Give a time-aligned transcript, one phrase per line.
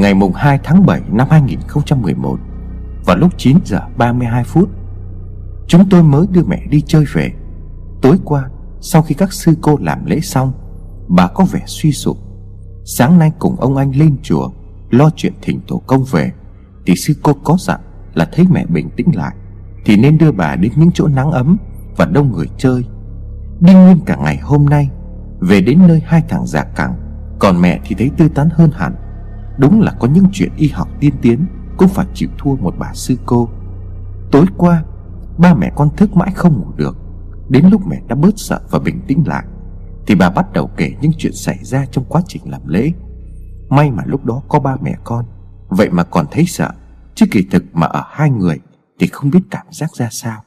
[0.00, 2.38] Ngày mùng 2 tháng 7 năm 2011
[3.06, 4.68] Vào lúc 9 giờ 32 phút,
[5.66, 7.32] Chúng tôi mới đưa mẹ đi chơi về.
[8.02, 8.48] Tối qua,
[8.80, 10.52] Sau khi các sư cô làm lễ xong,
[11.08, 12.16] Bà có vẻ suy sụp.
[12.84, 14.50] Sáng nay cùng ông anh lên chùa,
[14.90, 16.32] Lo chuyện thỉnh tổ công về,
[16.86, 17.80] Thì sư cô có dặn
[18.14, 19.34] là thấy mẹ bình tĩnh lại,
[19.84, 21.56] Thì nên đưa bà đến những chỗ nắng ấm
[21.96, 22.84] Và đông người chơi.
[23.60, 24.90] Đi nguyên cả ngày hôm nay,
[25.40, 26.94] Về đến nơi hai thằng già cẳng,
[27.38, 28.94] Còn mẹ thì thấy tươi tắn hơn hẳn.
[29.62, 32.92] Đúng là có những chuyện y học tiên tiến, Cũng phải chịu thua một bà
[32.94, 33.48] sư cô.
[34.30, 34.84] Tối qua,
[35.38, 36.96] Ba mẹ con thức mãi không ngủ được.
[37.48, 39.44] Đến lúc mẹ đã bớt sợ và bình tĩnh lại,
[40.06, 42.92] Thì bà bắt đầu kể những chuyện xảy ra trong quá trình làm lễ.
[43.68, 45.24] May mà lúc đó có ba mẹ con,
[45.68, 46.70] Vậy mà còn thấy sợ,
[47.14, 48.60] Chứ kỳ thực mà ở hai người
[48.98, 50.40] Thì không biết cảm giác ra sao.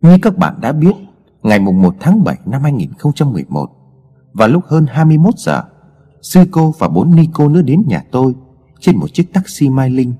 [0.00, 0.94] Như các bạn đã biết,
[1.42, 3.70] Ngày mùng 1 tháng 7 năm 2011
[4.32, 5.62] Và lúc hơn 21 giờ
[6.22, 8.34] Sư cô và bốn ni cô nữa đến nhà tôi,
[8.80, 10.14] Trên một chiếc taxi Mai Linh.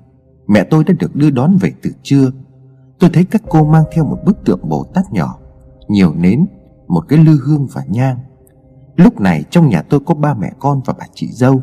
[0.47, 2.31] Mẹ tôi đã được đưa đón về từ trưa.
[2.99, 5.37] Tôi thấy các cô mang theo một bức tượng Bồ Tát nhỏ,
[5.87, 6.45] Nhiều nến,
[6.87, 8.17] Một cái lư hương và nhang.
[8.95, 11.61] Lúc này trong nhà tôi có ba mẹ con và bà chị dâu.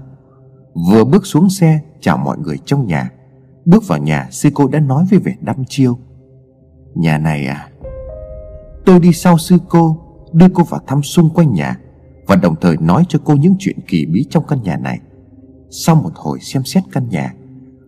[0.90, 3.10] Vừa bước xuống xe, Chào mọi người trong nhà.
[3.64, 5.98] Bước vào nhà, sư cô đã nói với vẻ đăm chiêu.
[6.94, 7.68] Nhà này à
[8.84, 9.96] Tôi đi sau sư cô,
[10.32, 11.78] Đưa cô vào thăm xung quanh nhà.
[12.26, 15.00] Và đồng thời nói cho cô những chuyện kỳ bí trong căn nhà này.
[15.70, 17.34] Sau một hồi xem xét căn nhà,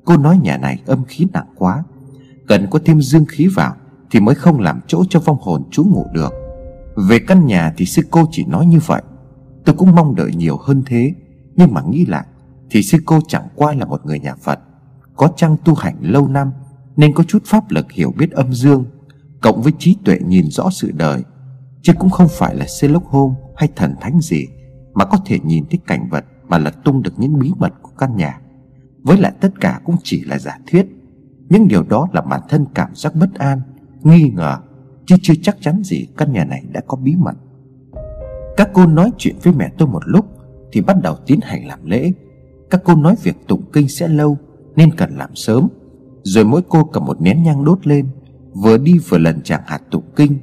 [0.05, 1.84] Cô nói nhà này âm khí nặng quá,
[2.47, 3.75] Cần có thêm dương khí vào
[4.11, 6.33] Thì mới không làm chỗ cho vong hồn trú ngủ được.
[7.09, 9.03] Về căn nhà thì sư cô chỉ nói như vậy.
[9.64, 11.14] Tôi cũng mong đợi nhiều hơn thế,
[11.56, 12.27] Nhưng mà nghĩ lại
[12.70, 14.59] Thì sư cô chẳng qua là một người nhà Phật,
[15.16, 16.53] Có chăng tu hành lâu năm
[16.97, 18.84] Nên có chút pháp lực hiểu biết âm dương,
[19.41, 21.22] Cộng với trí tuệ nhìn rõ sự đời
[21.82, 24.47] Chứ cũng không phải là Sherlock Holmes hay thần thánh gì
[24.94, 27.91] Mà có thể nhìn thấy cảnh vật Mà lật tung được những bí mật của
[27.98, 28.41] căn nhà.
[29.03, 30.86] Với lại tất cả cũng chỉ là giả thuyết.
[31.48, 33.60] Những điều đó là bản thân cảm giác bất an,
[34.03, 34.56] Nghi ngờ,
[35.06, 37.34] Chứ chưa chắc chắn gì căn nhà này đã có bí mật.
[38.56, 40.26] Các cô nói chuyện với mẹ tôi một lúc
[40.72, 42.12] Thì bắt đầu tiến hành làm lễ.
[42.70, 44.36] Các cô nói việc tụng kinh sẽ lâu,
[44.76, 45.69] Nên cần làm sớm.
[46.22, 48.08] Rồi mỗi cô cầm một nén nhang đốt lên,
[48.54, 50.38] Vừa đi vừa lần chàng hạt tụng kinh.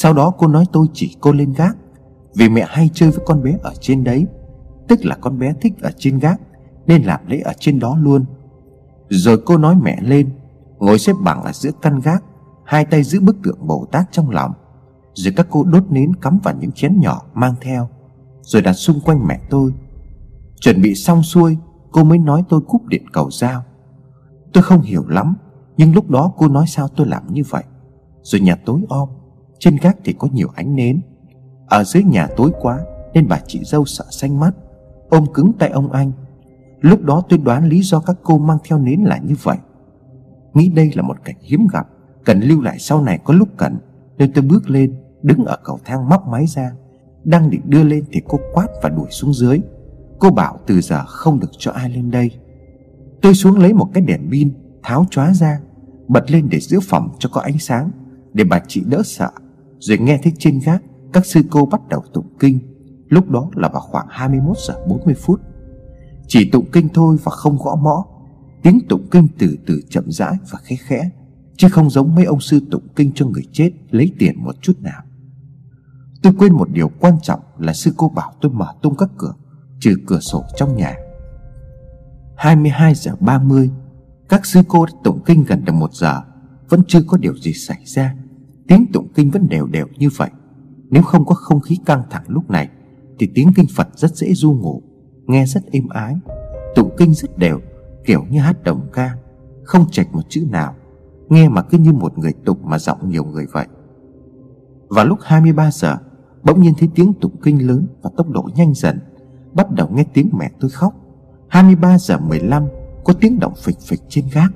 [0.00, 1.76] Sau đó cô nói tôi chỉ cô lên gác,
[2.34, 4.26] Vì mẹ hay chơi với con bé ở trên đấy,
[4.88, 6.40] Tức là con bé thích ở trên gác,
[6.86, 8.24] Nên làm lễ ở trên đó luôn.
[9.08, 10.30] Rồi cô nói mẹ lên,
[10.78, 12.24] Ngồi xếp bằng ở giữa căn gác,
[12.64, 14.52] Hai tay giữ bức tượng Bồ Tát trong lòng.
[15.14, 17.88] Rồi các cô đốt nến cắm vào những chén nhỏ mang theo,
[18.42, 19.72] Rồi đặt xung quanh mẹ tôi.
[20.60, 21.56] Chuẩn bị xong xuôi,
[21.92, 23.64] Cô mới nói tôi cúp điện cầu giao.
[24.52, 25.36] Tôi không hiểu lắm,
[25.76, 27.64] Nhưng lúc đó cô nói sao tôi làm như vậy.
[28.22, 29.08] Rồi nhà tối om
[29.58, 31.00] trên gác thì có nhiều ánh nến.
[31.66, 32.80] Ở dưới nhà tối quá,
[33.14, 34.50] Nên bà chị dâu sợ xanh mắt.
[35.08, 36.12] Ôm cứng tay ông anh.
[36.80, 39.56] Lúc đó tôi đoán lý do các cô mang theo nến là như vậy.
[40.54, 41.88] Nghĩ đây là một cảnh hiếm gặp,
[42.24, 43.78] Cần lưu lại sau này có lúc cần.
[44.18, 46.72] Nên tôi bước lên, Đứng ở cầu thang móc máy ra.
[47.24, 49.60] Đang định đưa lên thì cô quát và đuổi xuống dưới.
[50.18, 52.30] Cô bảo từ giờ không được cho ai lên đây.
[53.22, 54.50] Tôi xuống lấy một cái đèn pin,
[54.82, 55.60] Tháo chóa ra,
[56.08, 57.90] Bật lên để giữ phòng cho có ánh sáng,
[58.32, 59.30] Để bà chị đỡ sợ.
[59.78, 62.58] Rồi nghe thấy trên gác, Các sư cô bắt đầu tụng kinh.
[63.08, 65.40] Lúc đó là vào khoảng 21 giờ 40 phút.
[66.26, 68.04] Chỉ tụng kinh thôi và không gõ mõ.
[68.62, 71.10] Tiếng tụng kinh từ từ chậm rãi và khẽ khẽ,
[71.56, 74.72] Chứ không giống mấy ông sư tụng kinh cho người chết Lấy tiền một chút
[74.80, 75.02] nào.
[76.22, 79.34] Tôi quên một điều quan trọng là sư cô bảo tôi mở tung các cửa,
[79.80, 80.94] Trừ cửa sổ trong nhà.
[82.36, 83.70] 22 giờ 30
[84.28, 86.22] Các sư cô đã tụng kinh gần được một giờ,
[86.68, 88.14] Vẫn chưa có điều gì xảy ra.
[88.68, 90.30] Tiếng tụng kinh vẫn đều đều như vậy.
[90.90, 92.68] Nếu không có không khí căng thẳng lúc này,
[93.18, 94.82] Thì tiếng kinh Phật rất dễ du ngủ,
[95.26, 96.14] Nghe rất êm ái.
[96.74, 97.60] Tụng kinh rất đều,
[98.04, 99.16] Kiểu như hát đồng ca,
[99.64, 100.74] Không chạch một chữ nào,
[101.28, 103.66] Nghe mà cứ như một người tụng mà giọng nhiều người vậy.
[104.88, 105.96] Vào lúc 23 giờ,
[106.42, 108.98] Bỗng nhiên thấy tiếng tụng kinh lớn Và tốc độ nhanh dần,
[109.54, 110.94] Bắt đầu nghe tiếng mẹ tôi khóc.
[111.48, 112.66] 23 giờ 15
[113.04, 114.52] Có tiếng động phịch phịch trên gác.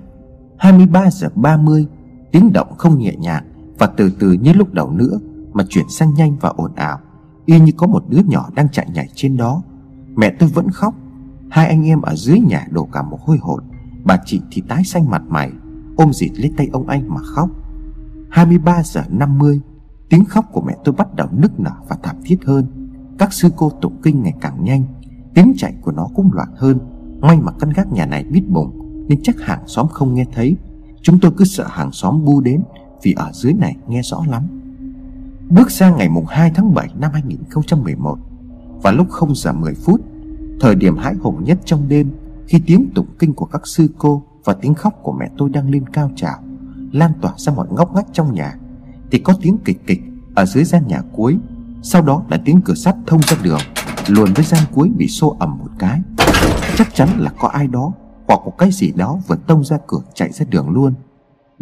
[0.59, 1.87] 23 giờ 30
[2.33, 3.52] Tiếng động không nhẹ nhàng
[3.83, 5.19] và từ từ như lúc đầu nữa
[5.53, 6.99] Mà chuyển sang nhanh và ồn ào,
[7.47, 9.63] Y như có một đứa nhỏ đang chạy nhảy trên đó.
[10.17, 10.95] Mẹ tôi vẫn khóc.
[11.51, 13.63] Hai anh em ở dưới nhà đổ cả một hôi hột.
[14.05, 15.51] Bà chị thì tái xanh mặt mày,
[15.97, 17.49] Ôm dịt lấy tay ông anh mà khóc.
[18.31, 19.61] 23 giờ 50
[20.11, 22.91] Tiếng khóc của mẹ tôi bắt đầu nức nở và thảm thiết hơn.
[23.19, 24.85] Các sư cô tụng kinh ngày càng nhanh,
[25.35, 26.79] Tiếng chạy của nó cũng loạn hơn.
[27.21, 30.57] May mà căn gác nhà này biết bụng, Nên chắc hàng xóm không nghe thấy.
[31.03, 32.63] Chúng tôi cứ sợ hàng xóm bu đến
[33.03, 34.43] vì ở dưới này nghe rõ lắm.
[35.51, 38.19] Bước sang ngày mùng 2 tháng 7 năm 2011
[38.83, 40.01] Và lúc 0 giờ 10 phút,
[40.61, 42.11] Thời điểm hãi hùng nhất trong đêm,
[42.47, 45.71] Khi tiếng tụng kinh của các sư cô Và tiếng khóc của mẹ tôi đang
[45.71, 46.39] lên cao trào,
[46.93, 48.55] Lan tỏa ra mọi ngóc ngách trong nhà,
[49.11, 50.01] Thì có tiếng kịch kịch
[50.35, 51.39] Ở dưới gian nhà cuối,
[51.83, 53.61] Sau đó là tiếng cửa sắt thông ra đường,
[54.09, 56.01] Luồn với gian cuối bị xô ẩm một cái.
[56.77, 57.93] Chắc chắn là có ai đó
[58.29, 60.95] Hoặc một cái gì đó vừa tông ra cửa chạy ra đường luôn.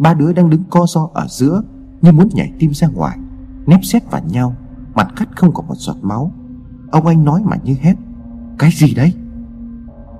[0.00, 1.62] Ba đứa đang đứng co ro ở giữa,
[2.02, 3.18] Như muốn nhảy tim ra ngoài
[3.66, 4.56] Nép xét vào nhau,
[4.94, 6.32] Mặt cắt không có một giọt máu.
[6.90, 7.94] Ông anh nói mà như hét,
[8.58, 9.14] Cái gì đấy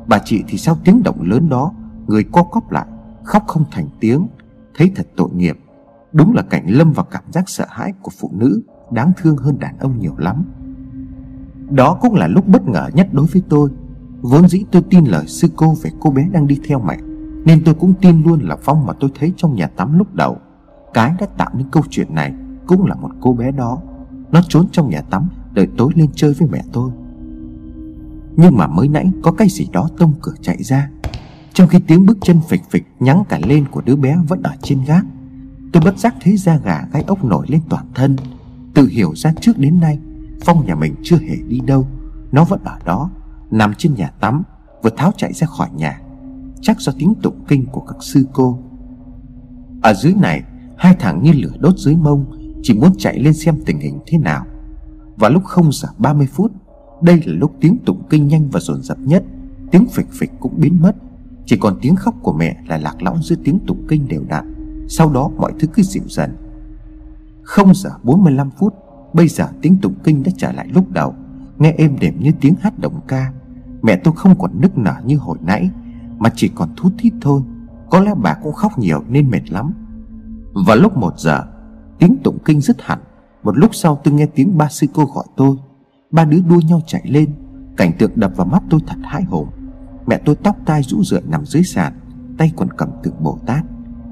[0.06, 1.72] Bà chị thì sau tiếng động lớn đó,
[2.06, 2.86] Người co cóp lại,
[3.24, 4.26] Khóc không thành tiếng,
[4.76, 5.58] Thấy thật tội nghiệp.
[6.12, 9.58] Đúng là cảnh lâm vào cảm giác sợ hãi của phụ nữ, Đáng thương hơn
[9.58, 10.44] đàn ông nhiều lắm.
[11.70, 13.70] Đó cũng là lúc bất ngờ nhất đối với tôi.
[14.20, 16.96] Vốn dĩ tôi tin lời sư cô về cô bé đang đi theo mẹ.
[17.44, 20.36] Nên tôi cũng tin luôn là Phong mà tôi thấy trong nhà tắm lúc đầu.
[20.94, 22.34] Cái đã tạo nên câu chuyện này
[22.66, 23.78] Cũng là một cô bé đó.
[24.30, 26.90] Nó trốn trong nhà tắm Đợi tối lên chơi với mẹ tôi.
[28.36, 30.90] Nhưng mà mới nãy có cái gì đó tông cửa chạy ra.
[31.52, 34.52] Trong khi tiếng bước chân phịch phịch Nhắn cả lên của đứa bé vẫn ở
[34.62, 35.06] trên gác,
[35.72, 38.16] Tôi bất giác thấy da gà gai ốc nổi lên toàn thân.
[38.74, 39.98] Tự hiểu ra trước đến nay,
[40.44, 41.86] Phong nhà mình chưa hề đi đâu.
[42.32, 43.10] Nó vẫn ở đó,
[43.50, 44.42] Nằm trên nhà tắm,
[44.82, 46.00] Vừa tháo chạy ra khỏi nhà.
[46.62, 48.58] Chắc do tiếng tụng kinh của các sư cô.
[49.82, 50.42] Ở dưới này,
[50.76, 52.24] Hai thằng như lửa đốt dưới mông,
[52.62, 54.46] Chỉ muốn chạy lên xem tình hình thế nào.
[55.16, 56.52] Và lúc không giờ 30 phút,
[57.02, 59.24] Đây là lúc tiếng tụng kinh nhanh và dồn dập nhất.
[59.70, 60.96] Tiếng phịch phịch cũng biến mất.
[61.46, 64.54] Chỉ còn tiếng khóc của mẹ là lạc lõng giữa tiếng tụng kinh đều đặn.
[64.88, 66.30] Sau đó mọi thứ cứ dịu dần.
[67.42, 68.74] Không giờ 45 phút,
[69.12, 71.14] Bây giờ tiếng tụng kinh đã trở lại lúc đầu.
[71.58, 73.32] Nghe êm đềm như tiếng hát động ca.
[73.82, 75.70] Mẹ tôi không còn nức nở như hồi nãy.
[76.20, 77.42] Mà chỉ còn thút thít thôi.
[77.90, 79.72] Có lẽ bà cũng khóc nhiều nên mệt lắm.
[80.66, 81.44] Vào lúc một giờ,
[81.98, 82.98] Tiếng tụng kinh dứt hẳn.
[83.42, 85.56] Một lúc sau tôi nghe tiếng ba sư cô gọi tôi.
[86.10, 87.34] Ba đứa đua nhau chạy lên.
[87.76, 89.48] Cảnh tượng đập vào mắt tôi thật hãi hồn
[90.06, 91.92] Mẹ tôi tóc tai rũ rượi nằm dưới sàn,
[92.38, 93.64] Tay còn cầm tượng Bồ Tát.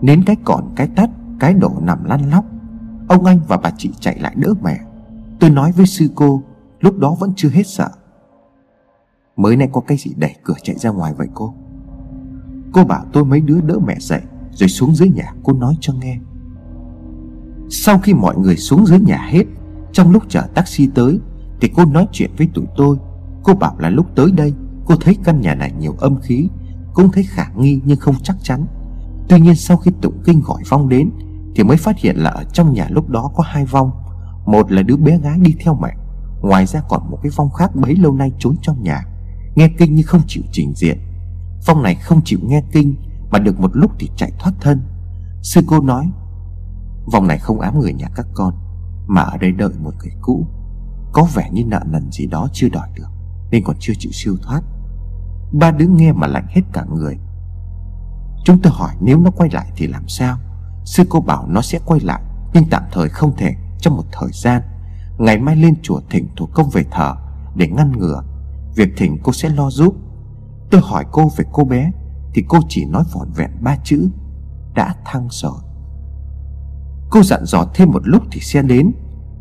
[0.03, 1.11] Nến cái còn cái tắt,
[1.41, 2.45] Cái đổ nằm lăn lóc.
[3.09, 4.81] Ông anh và bà chị chạy lại đỡ mẹ.
[5.41, 6.43] Tôi nói với sư cô,
[6.81, 7.91] Lúc đó vẫn chưa hết sợ.
[9.37, 11.55] Mới nay có cái gì đẩy cửa chạy ra ngoài vậy cô?
[12.73, 14.21] Cô bảo tôi mấy đứa đỡ mẹ dậy,
[14.53, 16.19] Rồi xuống dưới nhà cô nói cho nghe.
[17.71, 19.45] Sau khi mọi người xuống dưới nhà hết,
[19.93, 21.19] Trong lúc chờ taxi tới,
[21.61, 22.97] Thì cô nói chuyện với tụi tôi.
[23.43, 24.55] Cô bảo là lúc tới đây,
[24.85, 26.49] Cô thấy căn nhà này nhiều âm khí,
[26.95, 28.67] Cũng thấy khả nghi nhưng không chắc chắn.
[29.29, 31.11] Tuy nhiên sau khi tụng kinh gọi vong đến,
[31.55, 33.91] Thì mới phát hiện là ở trong nhà lúc đó có hai vong
[34.47, 35.95] Một là đứa bé gái đi theo mẹ,
[36.43, 39.05] Ngoài ra còn một cái vong khác bấy lâu nay trốn trong nhà.
[39.55, 40.99] Nghe kinh nhưng không chịu trình diện.
[41.63, 42.95] Phong này không chịu nghe kinh,
[43.31, 44.81] Mà được một lúc thì chạy thoát thân.
[45.43, 46.11] Sư cô nói,
[47.13, 48.55] vòng này không ám người nhà các con,
[49.07, 50.47] Mà ở đây đợi một người cũ.
[51.13, 53.09] Có vẻ như nợ nần gì đó chưa đòi được,
[53.51, 54.63] Nên còn chưa chịu siêu thoát.
[55.53, 57.19] Ba đứa nghe mà lạnh hết cả người.
[58.45, 60.39] Chúng tôi hỏi, nếu nó quay lại thì làm sao?
[60.85, 62.23] Sư cô bảo, nó sẽ quay lại,
[62.53, 64.63] Nhưng tạm thời không thể, trong một thời gian.
[65.19, 67.17] Ngày mai lên chùa thỉnh thủ công về thờ,
[67.55, 68.23] Để ngăn ngừa.
[68.77, 69.95] Việc thỉnh cô sẽ lo giúp.
[70.71, 71.91] Tôi hỏi cô về cô bé,
[72.35, 74.11] Thì cô chỉ nói vỏn vẹn ba chữ,
[74.75, 75.59] Đã thăng rồi.
[77.11, 78.93] Cô dặn dò thêm một lúc thì xe đến.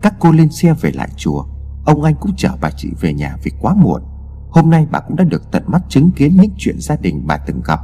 [0.01, 1.45] Các cô lên xe về lại chùa.
[1.85, 4.01] Ông anh cũng chở bà chị về nhà vì quá muộn.
[4.49, 7.37] Hôm nay bà cũng đã được tận mắt chứng kiến những chuyện gia đình bà
[7.37, 7.79] từng gặp,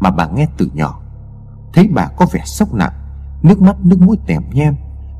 [0.00, 1.00] Mà bà nghe từ nhỏ.
[1.72, 2.92] Thấy bà có vẻ sốc nặng,
[3.42, 4.74] Nước mắt, nước mũi tèm nhem.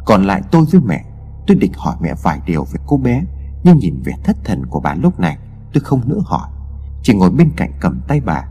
[0.04, 1.04] Còn lại tôi với mẹ,
[1.46, 3.22] Tôi định hỏi mẹ vài điều về cô bé,
[3.64, 5.38] Nhưng nhìn vẻ thất thần của bà lúc này,
[5.72, 6.48] Tôi không nữa hỏi.
[7.02, 8.48] Chỉ ngồi bên cạnh cầm tay bà.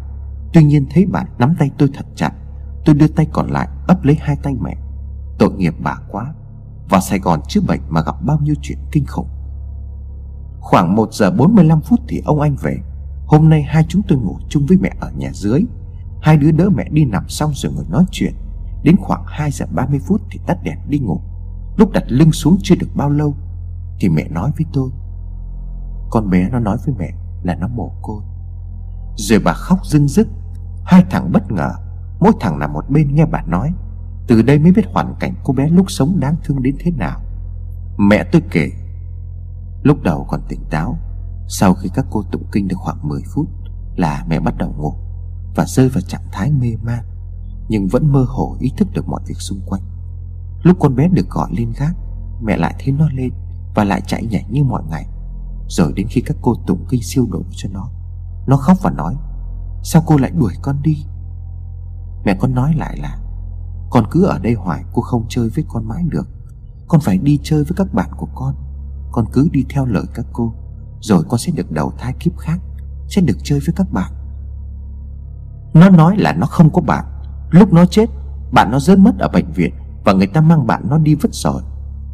[0.53, 2.31] Tuy nhiên thấy bà nắm tay tôi thật chặt,
[2.85, 4.75] Tôi đưa tay còn lại ấp lấy hai tay mẹ.
[5.39, 6.33] Tội nghiệp bà quá,
[6.89, 9.27] Vào Sài Gòn chữa bệnh mà gặp bao nhiêu chuyện kinh khủng.
[10.59, 12.77] Khoảng 1 giờ 45 phút thì ông anh về.
[13.27, 15.61] Hôm nay hai chúng tôi ngủ chung với mẹ ở nhà dưới.
[16.21, 18.33] Hai đứa đỡ mẹ đi nằm xong rồi ngồi nói chuyện.
[18.83, 21.21] Đến khoảng 2 giờ 30 phút thì tắt đèn đi ngủ.
[21.77, 23.35] Lúc đặt lưng xuống chưa được bao lâu,
[23.99, 24.89] Thì mẹ nói với tôi.
[26.09, 27.13] Con bé nó nói với mẹ
[27.43, 28.21] là nó mồ côi.
[29.17, 30.27] Rồi bà khóc rưng rức.
[30.85, 31.71] Hai thằng bất ngờ,
[32.19, 33.73] Mỗi thằng nằm một bên nghe bà nói.
[34.27, 37.21] Từ đây mới biết hoàn cảnh cô bé lúc sống đáng thương đến thế nào.
[37.97, 38.71] Mẹ tôi kể,
[39.83, 40.97] Lúc đầu còn tỉnh táo,
[41.47, 43.47] Sau khi các cô tụng kinh được khoảng 10 phút
[43.95, 44.93] Là mẹ bắt đầu ngủ
[45.55, 47.03] Và rơi vào trạng thái mê man,
[47.69, 49.81] Nhưng vẫn mơ hồ ý thức được mọi việc xung quanh.
[50.63, 51.95] Lúc con bé được gọi lên gác,
[52.41, 53.29] Mẹ lại thấy nó lên
[53.75, 55.05] Và lại chạy nhảy như mọi ngày.
[55.69, 57.89] Rồi đến khi các cô tụng kinh siêu độ cho nó
[58.47, 59.15] nó khóc và nói,
[59.83, 61.05] Sao cô lại đuổi con đi?
[62.25, 63.17] Mẹ con nói lại là,
[63.89, 66.27] Con cứ ở đây hoài, cô không chơi với con mãi được.
[66.87, 68.55] Con phải đi chơi với các bạn của con.
[69.11, 70.53] Con cứ đi theo lời các cô,
[71.01, 72.59] Rồi con sẽ được đầu thai kiếp khác,
[73.07, 74.11] Sẽ được chơi với các bạn.
[75.73, 77.05] Nó nói là nó không có bạn.
[77.49, 78.09] Lúc nó chết,
[78.51, 79.73] Bạn nó rớt mất ở bệnh viện
[80.05, 81.61] Và người ta mang bạn nó đi vứt rồi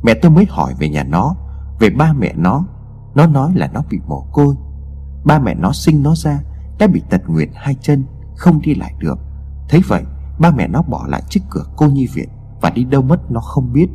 [0.04, 1.36] Mẹ tôi mới hỏi về nhà nó,
[1.80, 2.66] Về ba mẹ nó.
[3.16, 4.56] Nó nói là nó bị mồ côi.
[5.26, 6.40] Ba mẹ nó sinh nó ra,
[6.80, 9.20] Đã bị tật nguyện hai chân, Không đi lại được.
[9.70, 10.04] Thấy vậy,
[10.40, 12.30] ba mẹ nó bỏ lại trước cửa cô nhi viện
[12.62, 13.88] Và đi đâu mất nó không biết.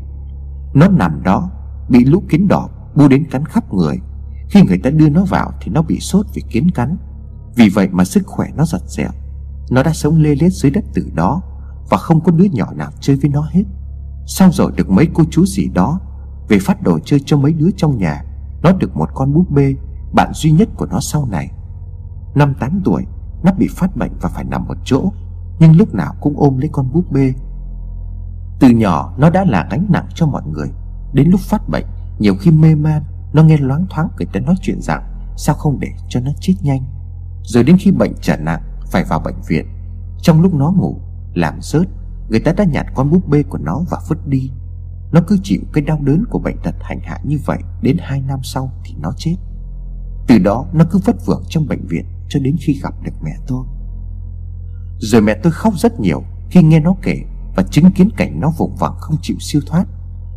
[0.75, 1.51] Nó nằm đó,
[1.89, 3.99] Bị lũ kiến đỏ bu đến cắn khắp người.
[4.51, 6.97] Khi người ta đưa nó vào Thì nó bị sốt vì kiến cắn.
[7.57, 9.11] Vì vậy mà sức khỏe nó giật dẻo
[9.71, 11.43] Nó đã sống lê lết dưới đất từ đó
[11.91, 13.65] Và không có đứa nhỏ nào chơi với nó hết.
[14.27, 16.01] Sau rồi được mấy cô chú gì đó
[16.49, 18.25] Về phát đồ chơi cho mấy đứa trong nhà?
[18.63, 19.75] Nó được một con búp bê
[20.13, 21.51] bạn duy nhất của nó sau này.
[22.35, 23.05] Năm tám tuổi,
[23.43, 25.13] Nó bị phát bệnh và phải nằm một chỗ,
[25.59, 27.33] Nhưng lúc nào cũng ôm lấy con búp bê.
[28.61, 30.69] Từ nhỏ, nó đã là gánh nặng cho mọi người.
[31.13, 31.87] Đến lúc phát bệnh,
[32.19, 35.03] Nhiều khi mê man, Nó nghe loáng thoáng người ta nói chuyện rằng,
[35.37, 36.85] Sao không để cho nó chết nhanh?
[37.43, 39.67] Rồi đến khi bệnh trở nặng, Phải vào bệnh viện.
[40.23, 40.97] Trong lúc nó ngủ,
[41.35, 41.89] Làm rớt,
[42.31, 44.51] Người ta đã nhặt con búp bê của nó và vứt đi.
[45.13, 48.21] Nó cứ chịu cái đau đớn của bệnh tật hành hạ như vậy Đến hai
[48.21, 49.37] năm sau thì nó chết.
[50.29, 53.33] Từ đó nó cứ vất vưởng trong bệnh viện Cho đến khi gặp được mẹ
[53.47, 53.65] tôi.
[54.99, 57.23] Rồi mẹ tôi khóc rất nhiều Khi nghe nó kể
[57.57, 59.85] Và chứng kiến cảnh nó vùng vằng không chịu siêu thoát.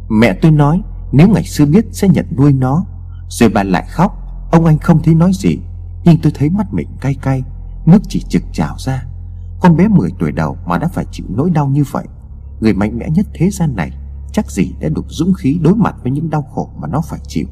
[0.10, 0.82] Mẹ tôi nói
[1.12, 2.86] nếu ngày xưa biết sẽ nhận nuôi nó.
[3.30, 4.18] Rồi bà lại khóc.
[4.52, 5.60] Ông anh không thấy nói gì,
[6.04, 7.44] Nhưng tôi thấy mắt mình cay cay,
[7.86, 9.04] Nước chỉ trực trào ra.
[9.62, 12.06] Con bé 10 tuổi đầu mà đã phải chịu nỗi đau như vậy.
[12.62, 13.92] Người mạnh mẽ nhất thế gian này
[14.34, 17.20] Chắc gì đã đủ dũng khí đối mặt với những đau khổ mà nó phải
[17.28, 17.46] chịu.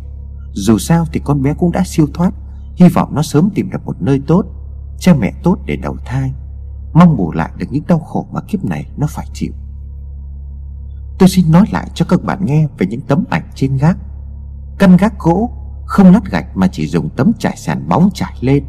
[0.53, 2.33] Dù sao thì con bé cũng đã siêu thoát.
[2.75, 4.45] Hy vọng nó sớm tìm được một nơi tốt,
[4.99, 6.33] Cha mẹ tốt để đầu thai.
[6.93, 9.53] Mong bù lại được những đau khổ mà kiếp này nó phải chịu.
[11.19, 13.97] Tôi xin nói lại cho các bạn nghe về những tấm ảnh trên gác.
[14.79, 15.51] Căn gác gỗ
[15.85, 18.63] Không lát gạch mà chỉ dùng tấm trải sàn bóng trải lên.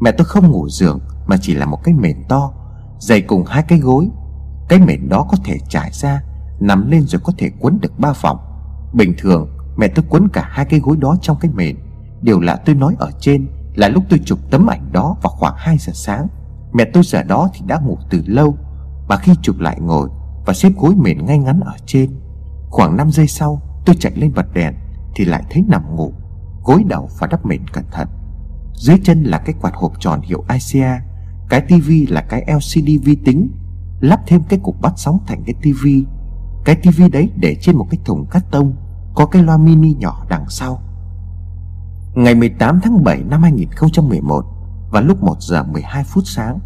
[0.00, 2.52] Mẹ tôi không ngủ giường Mà chỉ là một cái mền to,
[2.98, 4.08] Dày cùng hai cái gối.
[4.68, 6.22] Cái mền đó có thể trải ra
[6.60, 8.38] Nằm lên rồi có thể quấn được ba vòng.
[8.92, 11.76] Bình thường mẹ tôi quấn cả hai cái gối đó trong cái mền.
[12.22, 15.54] Điều lạ tôi nói ở trên Là lúc tôi chụp tấm ảnh đó vào khoảng
[15.56, 16.26] 2 giờ sáng.
[16.72, 18.56] Mẹ tôi giờ đó thì đã ngủ từ lâu.
[19.08, 20.08] Mà khi chụp lại ngồi
[20.46, 22.10] và xếp gối mền ngay ngắn ở trên.
[22.70, 24.74] Khoảng 5 giây sau, tôi chạy lên bật đèn
[25.14, 26.12] Thì lại thấy nằm ngủ,
[26.64, 28.08] Gối đầu và đắp mền cẩn thận.
[28.74, 31.00] Dưới chân là cái quạt hộp tròn hiệu ICA
[31.48, 33.50] Cái tivi là cái LCD vi tính,
[34.00, 36.04] Lắp thêm cái cục bắt sóng thành cái tivi.
[36.64, 38.76] Cái tivi đấy để trên một cái thùng cắt tông.
[39.16, 40.80] Có cái loa mini nhỏ đằng sau.
[42.14, 44.44] Ngày 18 tháng 7 năm 2011
[44.90, 46.58] Và lúc 1 giờ 12 phút sáng,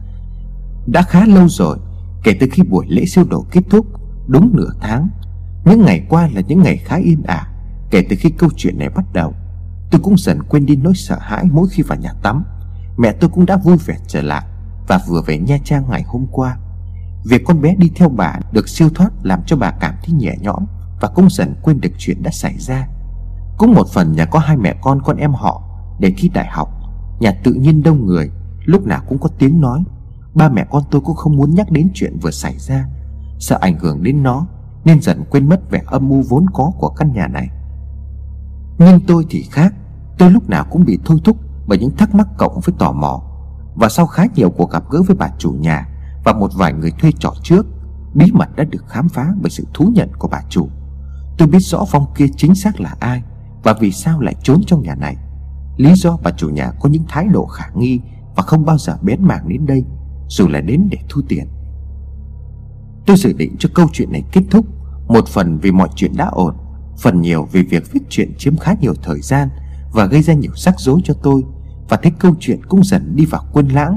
[0.86, 1.78] Đã khá lâu rồi
[2.24, 3.86] Kể từ khi buổi lễ siêu độ kết thúc,
[4.26, 5.08] Đúng nửa tháng.
[5.64, 7.46] Những ngày qua là những ngày khá yên ả,
[7.90, 9.34] Kể từ khi câu chuyện này bắt đầu.
[9.90, 12.44] Tôi cũng dần quên đi nỗi sợ hãi mỗi khi vào nhà tắm.
[12.98, 14.44] Mẹ tôi cũng đã vui vẻ trở lại
[14.88, 16.56] Và vừa về Nha Trang ngày hôm qua.
[17.24, 20.34] Việc con bé đi theo bà được siêu thoát Làm cho bà cảm thấy nhẹ
[20.40, 20.66] nhõm.
[21.00, 22.88] Và cũng dần quên được chuyện đã xảy ra.
[23.58, 25.62] Cũng một phần nhà có hai mẹ con con em họ,
[26.00, 26.68] Để thi đại học,
[27.20, 28.30] Nhà tự nhiên đông người,
[28.64, 29.84] Lúc nào cũng có tiếng nói.
[30.34, 32.86] Ba mẹ con tôi cũng không muốn nhắc đến chuyện vừa xảy ra,
[33.38, 34.46] Sợ ảnh hưởng đến nó,
[34.84, 37.48] Nên dần quên mất vẻ âm mưu vốn có của căn nhà này.
[38.78, 39.74] Nhưng tôi thì khác,
[40.18, 43.22] Tôi lúc nào cũng bị thôi thúc Bởi những thắc mắc cộng với tò mò.
[43.74, 45.88] Và sau khá nhiều cuộc gặp gỡ với bà chủ nhà
[46.24, 47.66] Và một vài người thuê trọ trước,
[48.14, 50.68] Bí mật đã được khám phá bởi sự thú nhận của bà chủ.
[51.38, 53.22] Tôi biết rõ Phong kia chính xác là ai
[53.62, 55.16] Và vì sao lại trốn trong nhà này.
[55.76, 58.00] Lý do bà chủ nhà có những thái độ khả nghi
[58.36, 59.84] Và không bao giờ bén mảng đến đây,
[60.28, 61.48] dù là đến để thu tiền.
[63.06, 64.66] Tôi dự định cho câu chuyện này kết thúc,
[65.08, 66.54] Một phần vì mọi chuyện đã ổn,
[66.98, 69.48] Phần nhiều vì việc viết chuyện chiếm khá nhiều thời gian
[69.92, 71.42] Và gây ra nhiều rắc rối cho tôi,
[71.88, 73.96] Và thấy câu chuyện cũng dần đi vào quân lãng.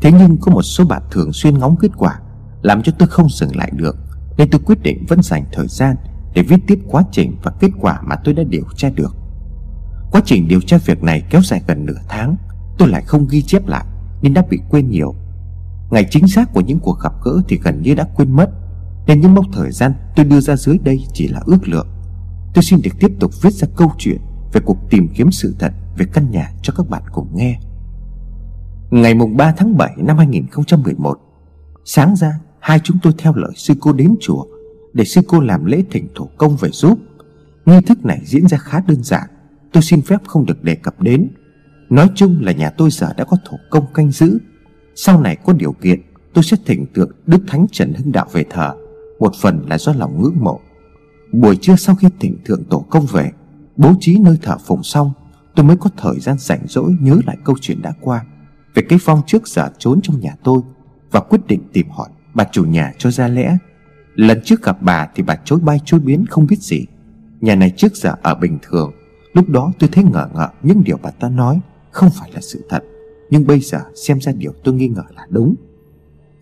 [0.00, 2.20] Thế nhưng có một số bạn thường xuyên ngóng kết quả,
[2.62, 3.96] Làm cho tôi không dừng lại được,
[4.36, 5.96] Nên tôi quyết định vẫn dành thời gian
[6.34, 9.16] để viết tiếp quá trình và kết quả mà tôi đã điều tra được.
[10.12, 12.36] Quá trình điều tra việc này kéo dài gần nửa tháng,
[12.78, 13.84] Tôi lại không ghi chép lại
[14.22, 15.14] Nên đã bị quên nhiều.
[15.90, 18.50] Ngày chính xác của những cuộc gặp gỡ thì gần như đã quên mất,
[19.06, 21.86] Nên những mốc thời gian tôi đưa ra dưới đây chỉ là ước lượng.
[22.54, 24.20] Tôi xin được tiếp tục viết ra câu chuyện
[24.52, 27.58] Về cuộc tìm kiếm sự thật về căn nhà cho các bạn cùng nghe.
[28.90, 31.18] Ngày mùng 3 tháng 7 năm 2011
[31.84, 34.44] Sáng ra, hai chúng tôi theo lời sư cô đến chùa.
[34.94, 36.98] Để sư cô làm lễ thỉnh thổ công về giúp.
[37.66, 39.28] Nghi thức này diễn ra khá đơn giản,
[39.72, 41.28] Tôi xin phép không được đề cập đến.
[41.90, 44.38] Nói chung là nhà tôi giờ đã có thổ công canh giữ.
[44.94, 46.00] Sau này có điều kiện,
[46.34, 48.74] Tôi sẽ thỉnh tượng Đức Thánh Trần Hưng Đạo về thờ,
[49.20, 50.60] Một phần là do lòng ngưỡng mộ.
[51.32, 53.30] Buổi trưa sau khi thỉnh thượng tổ công về,
[53.76, 55.12] Bố trí nơi thờ phụng xong,
[55.54, 58.24] Tôi mới có thời gian rảnh rỗi nhớ lại câu chuyện đã qua
[58.74, 60.60] Về cái phong trước giờ trốn trong nhà tôi
[61.10, 63.56] Và quyết định tìm hỏi bà chủ nhà cho ra lẽ.
[64.14, 66.86] Lần trước gặp bà thì bà chối bay chối biến không biết gì.
[67.40, 68.92] Nhà này trước giờ ở bình thường.
[69.32, 72.66] Lúc đó tôi thấy ngờ ngợ những điều bà ta nói Không phải là sự
[72.68, 72.84] thật.
[73.30, 75.54] Nhưng bây giờ xem ra điều tôi nghi ngờ là đúng.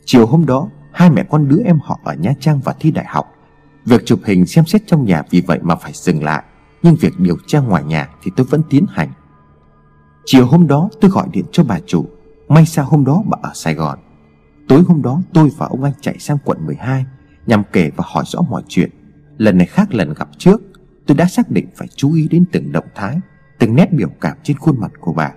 [0.05, 3.05] Chiều hôm đó, Hai mẹ con đứa em họ ở Nha Trang và thi đại
[3.09, 3.27] học.
[3.85, 6.43] Việc chụp hình xem xét trong nhà vì vậy mà phải dừng lại.
[6.83, 9.13] Nhưng việc điều tra ngoài nhà thì tôi vẫn tiến hành.
[10.25, 12.07] Chiều hôm đó tôi gọi điện cho bà chủ.
[12.49, 13.99] May sao hôm đó bà ở Sài Gòn.
[14.69, 17.05] Tối hôm đó tôi và ông anh chạy sang quận 12
[17.47, 18.91] Nhằm kể và hỏi rõ mọi chuyện.
[19.39, 20.61] Lần này khác lần gặp trước,
[21.07, 23.19] Tôi đã xác định phải chú ý đến từng động thái,
[23.59, 25.33] Từng nét biểu cảm trên khuôn mặt của bà,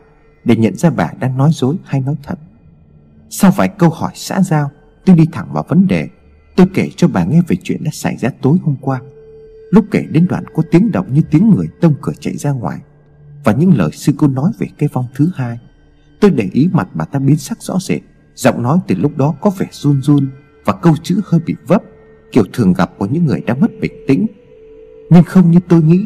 [0.45, 2.39] Để nhận ra bà đang nói dối hay nói thật.
[3.29, 4.72] Sau vài câu hỏi xã giao,
[5.05, 6.10] Tôi đi thẳng vào vấn đề.
[6.55, 9.01] Tôi kể cho bà nghe về chuyện đã xảy ra tối hôm qua.
[9.72, 12.79] Lúc kể đến đoạn có tiếng động như tiếng người tông cửa chạy ra ngoài,
[13.43, 15.60] Và những lời sư cô nói về cái vong thứ hai,
[16.22, 18.01] Tôi để ý mặt bà ta biến sắc rõ rệt.
[18.36, 20.29] Giọng nói từ lúc đó có vẻ run run,
[20.65, 21.83] Và câu chữ hơi bị vấp.
[22.33, 24.27] Kiểu thường gặp của những người đã mất bình tĩnh.
[25.09, 26.05] Nhưng không như tôi nghĩ.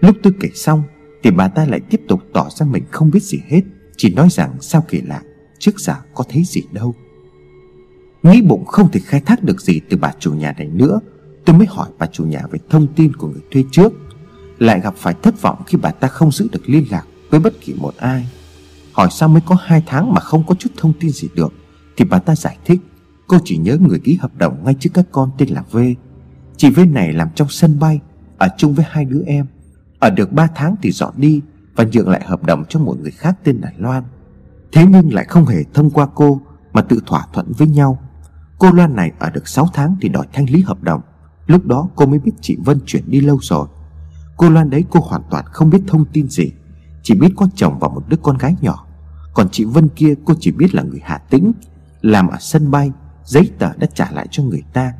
[0.00, 0.82] Lúc tôi kể xong
[1.22, 3.60] Thì bà ta lại tiếp tục tỏ ra mình không biết gì hết
[3.96, 5.22] Chỉ nói rằng sao kỳ lạ,
[5.58, 6.94] Trước giờ có thấy gì đâu.
[8.22, 11.00] Nghĩ bụng không thể khai thác được gì từ bà chủ nhà này nữa
[11.44, 13.92] Tôi mới hỏi bà chủ nhà về thông tin của người thuê trước.
[14.58, 17.60] Lại gặp phải thất vọng khi bà ta không giữ được liên lạc với bất
[17.60, 18.28] kỳ một ai.
[18.92, 21.52] Hỏi sao mới có hai tháng mà không có chút thông tin gì được
[21.96, 22.80] Thì bà ta giải thích.
[23.32, 25.78] Cô chỉ nhớ người ký hợp đồng ngay trước các con tên là V.
[26.56, 28.00] Chị V này làm trong sân bay,
[28.38, 29.46] Ở chung với hai đứa em.
[29.98, 31.40] Ở được ba tháng thì dọn đi
[31.76, 34.04] Và nhượng lại hợp đồng cho một người khác tên là Loan.
[34.72, 36.40] Thế nhưng lại không hề thông qua cô,
[36.72, 37.98] Mà tự thỏa thuận với nhau.
[38.58, 41.00] Cô Loan này ở được 6 tháng thì đòi thanh lý hợp đồng.
[41.46, 43.66] Lúc đó cô mới biết chị Vân chuyển đi lâu rồi.
[44.36, 46.52] Cô Loan đấy cô hoàn toàn không biết thông tin gì.
[47.02, 48.86] Chỉ biết có chồng và một đứa con gái nhỏ.
[49.34, 51.52] Còn chị Vân kia cô chỉ biết là người Hà Tĩnh,
[52.00, 52.92] Làm ở sân bay.
[53.24, 54.92] Giấy tờ đã trả lại cho người ta.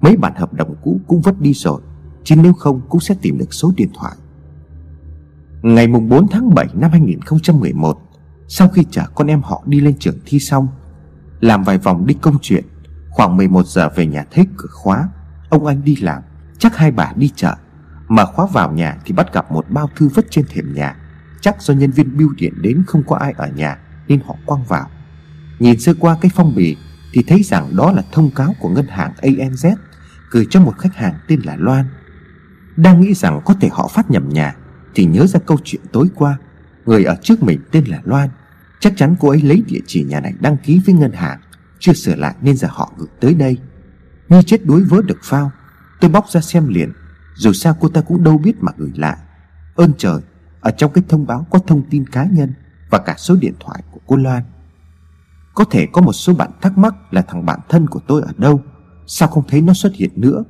[0.00, 1.80] Mấy bản hợp đồng cũ cũng vứt đi rồi,
[2.24, 4.16] Chứ nếu không cũng sẽ tìm được số điện thoại.
[5.62, 7.98] Ngày mùng 4 tháng 7 năm 2011
[8.48, 10.68] Sau khi chở con em họ đi lên trường thi xong,
[11.40, 12.64] Làm vài vòng đi công chuyện,
[13.10, 15.08] Khoảng 11 giờ về nhà thấy cửa khóa,
[15.48, 16.22] Ông anh đi làm,
[16.58, 17.54] Chắc hai bà đi chợ,
[18.08, 20.96] mà khóa vào nhà thì bắt gặp một bao thư vứt trên thềm nhà.
[21.40, 24.64] Chắc do nhân viên bưu điện đến không có ai ở nhà Nên họ quăng
[24.64, 24.88] vào.
[25.58, 26.76] Nhìn sơ qua cái phong bì
[27.16, 29.76] thì thấy rằng đó là thông cáo của ngân hàng ANZ
[30.30, 31.84] Gửi cho một khách hàng tên là Loan.
[32.76, 34.56] Đang nghĩ rằng có thể họ phát nhầm nhà,
[34.94, 36.38] Thì nhớ ra câu chuyện tối qua,
[36.86, 38.28] Người ở trước mình tên là Loan.
[38.80, 41.40] Chắc chắn cô ấy lấy địa chỉ nhà này đăng ký với ngân hàng,
[41.78, 43.58] chưa sửa lại nên giờ họ gửi tới đây.
[44.28, 45.50] Như chết đuối vớ được phao,
[46.00, 46.92] Tôi bóc ra xem liền,
[47.36, 49.16] Dù sao cô ta cũng đâu biết mà gửi lại.
[49.74, 50.20] Ơn trời,
[50.60, 52.52] Ở trong cái thông báo có thông tin cá nhân
[52.90, 54.42] Và cả số điện thoại của cô Loan.
[55.56, 58.32] Có thể có một số bạn thắc mắc Là thằng bạn thân của tôi ở
[58.36, 58.60] đâu?
[59.06, 60.44] Sao không thấy nó xuất hiện nữa?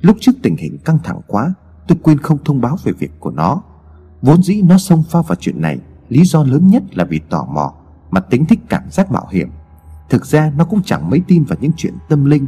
[0.00, 1.54] Lúc trước tình hình căng thẳng quá,
[1.88, 3.62] Tôi quên không thông báo về việc của nó.
[4.22, 7.46] Vốn dĩ nó xông pha vào chuyện này, Lý do lớn nhất là vì tò
[7.52, 7.74] mò,
[8.10, 9.48] Mà tính thích cảm giác mạo hiểm.
[10.08, 12.46] Thực ra nó cũng chẳng mấy tin vào những chuyện tâm linh,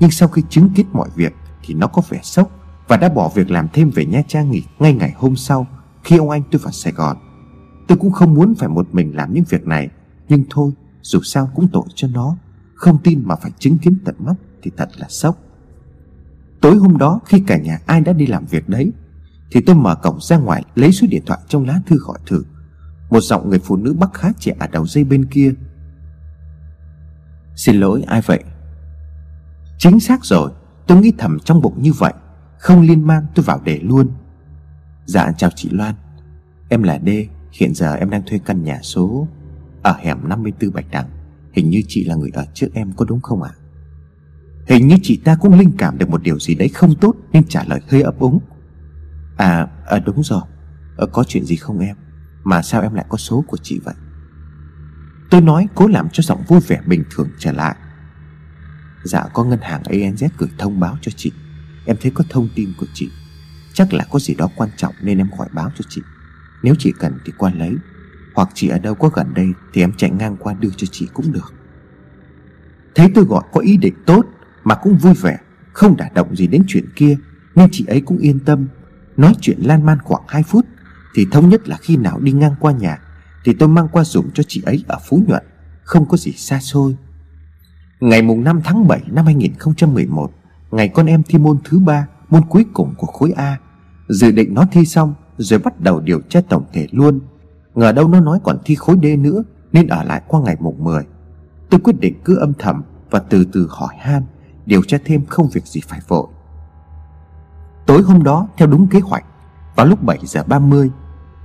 [0.00, 2.50] Nhưng sau khi chứng kiến mọi việc Thì nó có vẻ sốc
[2.88, 5.66] Và đã bỏ việc làm thêm về Nha Trang nghỉ ngay ngày hôm sau,
[6.04, 7.16] Khi ông anh tôi vào Sài Gòn.
[7.88, 9.88] Tôi cũng không muốn phải một mình làm những việc này,
[10.28, 12.36] Nhưng thôi dù sao cũng tội cho nó.
[12.74, 15.38] Không tin mà phải chứng kiến tận mắt Thì thật là sốc.
[16.60, 18.92] Tối hôm đó, khi cả nhà ai đã đi làm việc đấy,
[19.50, 22.42] Thì tôi mở cổng ra ngoài Lấy số điện thoại trong lá thư gọi thử.
[23.10, 25.54] Một giọng người phụ nữ bắc khá trẻ ở đầu dây bên kia.
[27.56, 28.44] Xin lỗi, ai vậy?
[29.78, 30.50] Chính xác rồi,
[30.86, 32.12] Tôi nghĩ thầm trong bụng như vậy,
[32.58, 34.10] Không liên man tôi vào để luôn.
[35.04, 35.94] Dạ chào chị Loan.
[36.68, 37.08] Em là D,
[37.52, 39.28] Hiện giờ em đang thuê căn nhà số.
[39.82, 41.08] Ở hẻm 54 Bạch Đằng
[41.52, 43.50] Hình như chị là người ở trước em có đúng không ạ?
[43.54, 43.58] À?
[44.66, 47.44] Hình như chị ta cũng linh cảm được một điều gì đấy không tốt Nên
[47.48, 48.40] trả lời hơi ấp úng.
[49.36, 50.42] À, à đúng rồi.
[50.96, 51.96] À, Có chuyện gì không em?
[52.44, 53.94] Mà sao em lại có số của chị vậy?
[55.30, 57.76] Tôi nói cố làm cho giọng vui vẻ bình thường trở lại.
[59.04, 61.32] Dạ có ngân hàng ANZ gửi thông báo cho chị.
[61.86, 63.08] Em thấy có thông tin của chị.
[63.72, 66.02] Chắc là có gì đó quan trọng nên em gọi báo cho chị.
[66.62, 67.76] Nếu chị cần thì qua lấy.
[68.34, 71.08] Hoặc chị ở đâu có gần đây Thì em chạy ngang qua đưa cho chị
[71.14, 71.54] cũng được.
[72.94, 74.26] Thấy tôi gọi có ý định tốt
[74.64, 75.38] Mà cũng vui vẻ,
[75.72, 77.16] Không đả động gì đến chuyện kia,
[77.54, 78.68] Nên chị ấy cũng yên tâm.
[79.16, 80.66] Nói chuyện lan man khoảng 2 phút,
[81.14, 82.98] Thì thống nhất là khi nào đi ngang qua nhà,
[83.44, 85.42] thì tôi mang qua dùng cho chị ấy ở Phú Nhuận,
[85.82, 86.96] Không có gì xa xôi.
[88.00, 90.32] Ngày mùng 5 tháng 7 năm 2011
[90.70, 93.58] Ngày con em thi môn thứ ba, Môn cuối cùng của khối A.
[94.08, 97.20] Dự định nó thi xong, Rồi bắt đầu điều tra tổng thể luôn.
[97.74, 100.84] Ngờ đâu nó nói còn thi khối D nữa, Nên ở lại qua ngày mùng
[100.84, 101.04] 10
[101.70, 104.22] Tôi quyết định cứ âm thầm Và từ từ hỏi han,
[104.66, 106.26] Điều tra thêm không việc gì phải vội.
[107.86, 109.24] Tối hôm đó, theo đúng kế hoạch,
[109.76, 110.90] Vào lúc 7 giờ 30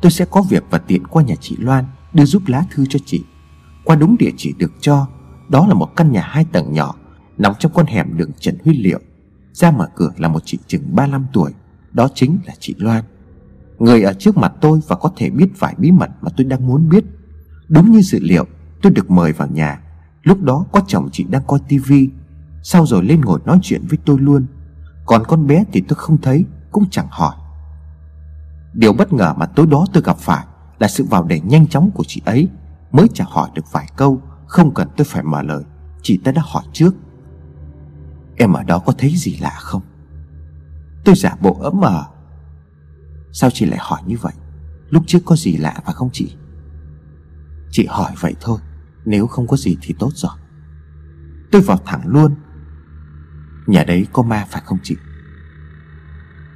[0.01, 2.99] Tôi sẽ có việc và tiện qua nhà chị Loan Đưa giúp lá thư cho
[3.05, 3.23] chị.
[3.83, 5.07] Qua đúng địa chỉ được cho,
[5.49, 6.95] Đó là một căn nhà hai tầng nhỏ,
[7.37, 8.99] Nằm trong con hẻm đường Trần Huy Liệu.
[9.53, 11.51] Ra mở cửa là một chị chừng 35 tuổi,
[11.93, 13.03] Đó chính là chị Loan.
[13.79, 16.67] Người ở trước mặt tôi và có thể biết vài bí mật mà tôi đang
[16.67, 17.03] muốn biết.
[17.67, 18.45] Đúng như dự liệu,
[18.81, 19.79] Tôi được mời vào nhà.
[20.23, 22.09] Lúc đó có chồng chị đang coi tivi
[22.63, 24.45] Sau rồi lên ngồi nói chuyện với tôi luôn.
[25.05, 27.35] Còn con bé thì tôi không thấy, Cũng chẳng hỏi.
[28.73, 30.45] Điều bất ngờ mà tối đó tôi gặp phải
[30.79, 32.49] Là sự vào đề nhanh chóng của chị ấy.
[32.91, 35.63] Mới chả hỏi được vài câu, Không cần tôi phải mở lời.
[36.01, 36.95] Chị ta đã hỏi trước.
[38.35, 39.81] Em ở đó có thấy gì lạ không?
[41.05, 42.05] Tôi giả bộ ấm ờ.
[43.39, 44.33] Sao chị lại hỏi như vậy?
[44.89, 46.35] Lúc trước có gì lạ phải không chị?
[47.71, 48.59] Chị hỏi vậy thôi,
[49.05, 50.31] Nếu không có gì thì tốt rồi.
[51.51, 52.35] Tôi vào thẳng luôn.
[53.67, 54.95] Nhà đấy có ma phải không chị?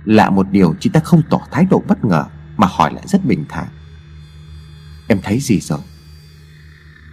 [0.05, 2.25] Lạ một điều, chị ta không tỏ thái độ bất ngờ,
[2.57, 3.67] Mà hỏi lại rất bình thản.
[5.07, 5.79] Em thấy gì rồi?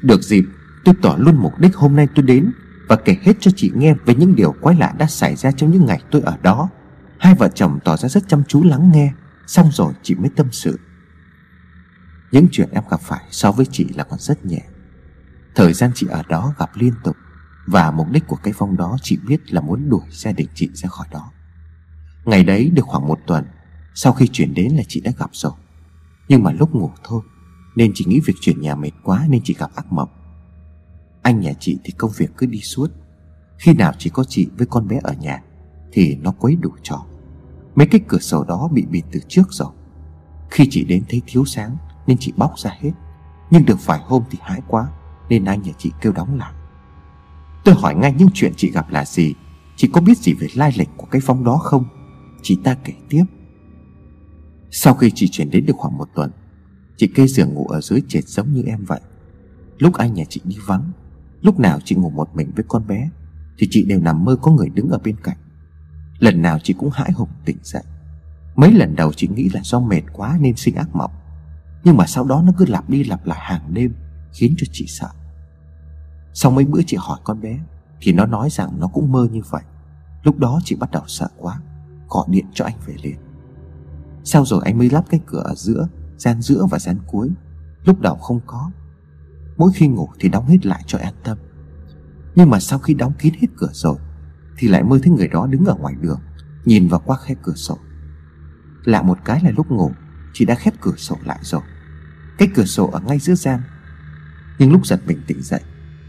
[0.02, 0.44] Được dịp,
[0.84, 2.52] tôi tỏ luôn mục đích hôm nay tôi đến
[2.88, 5.70] Và kể hết cho chị nghe về những điều quái lạ đã xảy ra trong
[5.70, 6.68] những ngày tôi ở đó.
[7.18, 9.12] Hai vợ chồng tỏ ra rất chăm chú lắng nghe.
[9.48, 10.78] Xong rồi chị mới tâm sự.
[12.32, 14.60] Những chuyện em gặp phải so với chị là còn rất nhẹ.
[15.54, 17.16] Thời gian chị ở đó gặp liên tục
[17.66, 20.70] Và mục đích của cái phong đó chị biết là muốn đuổi gia đình chị
[20.74, 21.32] ra khỏi đó.
[22.24, 23.44] Ngày đấy được khoảng một tuần,
[23.94, 25.52] Sau khi chuyển đến là chị đã gặp rồi.
[26.28, 27.22] Nhưng mà lúc ngủ thôi,
[27.76, 30.10] Nên chị nghĩ việc chuyển nhà mệt quá Nên chị gặp ác mộng.
[31.22, 32.90] Anh nhà chị thì công việc cứ đi suốt.
[33.58, 35.42] Khi nào chỉ có chị với con bé ở nhà
[35.92, 37.06] Thì nó quấy đủ trò.
[37.78, 39.68] Mấy cái cửa sổ đó bị bịt từ trước rồi.
[40.50, 42.90] Khi chị đến thấy thiếu sáng, Nên chị bóc ra hết.
[43.50, 44.88] Nhưng được vài hôm thì hãi quá,
[45.28, 46.52] Nên anh nhà chị kêu đóng lại.
[47.64, 49.34] Tôi hỏi ngay những chuyện chị gặp là gì?
[49.76, 51.84] Chị có biết gì về lai lịch của cái phong đó không?
[52.42, 53.24] Chị ta kể tiếp.
[54.70, 56.30] Sau khi chị chuyển đến được khoảng một tuần,
[56.96, 59.00] Chị kê giường ngủ ở dưới trệt giống như em vậy.
[59.78, 60.90] Lúc anh nhà chị đi vắng,
[61.40, 63.10] Lúc nào chị ngủ một mình với con bé,
[63.58, 65.36] Thì chị đều nằm mơ có người đứng ở bên cạnh.
[66.18, 67.82] Lần nào chị cũng hãi hùng tỉnh dậy.
[68.56, 71.10] Mấy lần đầu chị nghĩ là do mệt quá nên sinh ác mộng.
[71.84, 73.94] Nhưng mà sau đó nó cứ lặp đi lặp lại hàng đêm,
[74.32, 75.08] Khiến cho chị sợ.
[76.34, 77.58] Sau mấy bữa chị hỏi con bé,
[78.00, 79.62] Thì nó nói rằng nó cũng mơ như vậy.
[80.22, 81.60] Lúc đó chị bắt đầu sợ quá,
[82.08, 83.16] Gọi điện cho anh về liền.
[84.24, 87.30] Sau rồi anh mới lắp cái cửa ở giữa, Gian giữa và gian cuối.
[87.84, 88.70] Lúc đầu không có.
[89.56, 91.38] Mỗi khi ngủ thì đóng hết lại cho an tâm.
[92.34, 93.96] Nhưng mà sau khi đóng kín hết cửa rồi
[94.58, 96.20] thì lại mơ thấy người đó đứng ở ngoài đường,
[96.64, 97.78] Nhìn vào qua khe cửa sổ.
[98.84, 99.92] Lạ một cái là lúc ngủ,
[100.32, 101.62] Chị đã khép cửa sổ lại rồi.
[102.38, 103.60] Cái cửa sổ ở ngay giữa gian.
[104.58, 105.60] Nhưng lúc giật mình tỉnh dậy,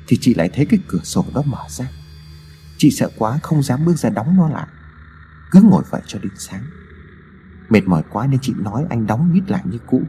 [0.07, 1.85] Thì chị lại thấy cái cửa sổ đó mở ra.
[2.77, 4.67] Chị sợ quá không dám bước ra đóng nó lại.
[5.51, 6.63] Cứ ngồi vậy cho đến sáng.
[7.69, 10.03] Mệt mỏi quá nên chị nói anh đóng mít lại như cũ.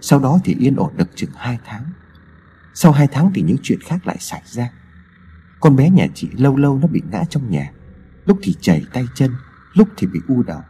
[0.00, 1.84] Sau đó thì yên ổn được chừng hai tháng.
[2.74, 4.70] Sau hai tháng thì những chuyện khác lại xảy ra
[5.60, 7.72] con bé nhà chị lâu lâu nó bị ngã trong nhà.
[8.24, 9.30] Lúc thì chảy tay chân,
[9.74, 10.60] Lúc thì bị u đầu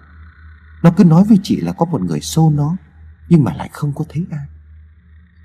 [0.82, 2.76] Nó cứ nói với chị là có một người xô nó,
[3.28, 4.46] Nhưng mà lại không có thấy ai.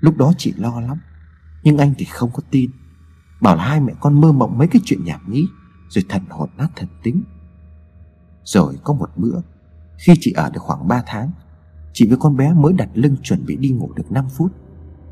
[0.00, 0.98] Lúc đó chị lo lắm,
[1.62, 2.70] Nhưng anh thì không có tin.
[3.40, 5.46] Bảo là hai mẹ con mơ mộng mấy cái chuyện nhảm nhí,
[5.88, 7.24] Rồi thần hồn nát thần tính.
[8.44, 9.40] Rồi có một bữa,
[9.98, 11.30] Khi chị ở được khoảng 3 tháng,
[11.92, 14.52] Chị với con bé mới đặt lưng chuẩn bị đi ngủ được 5 phút,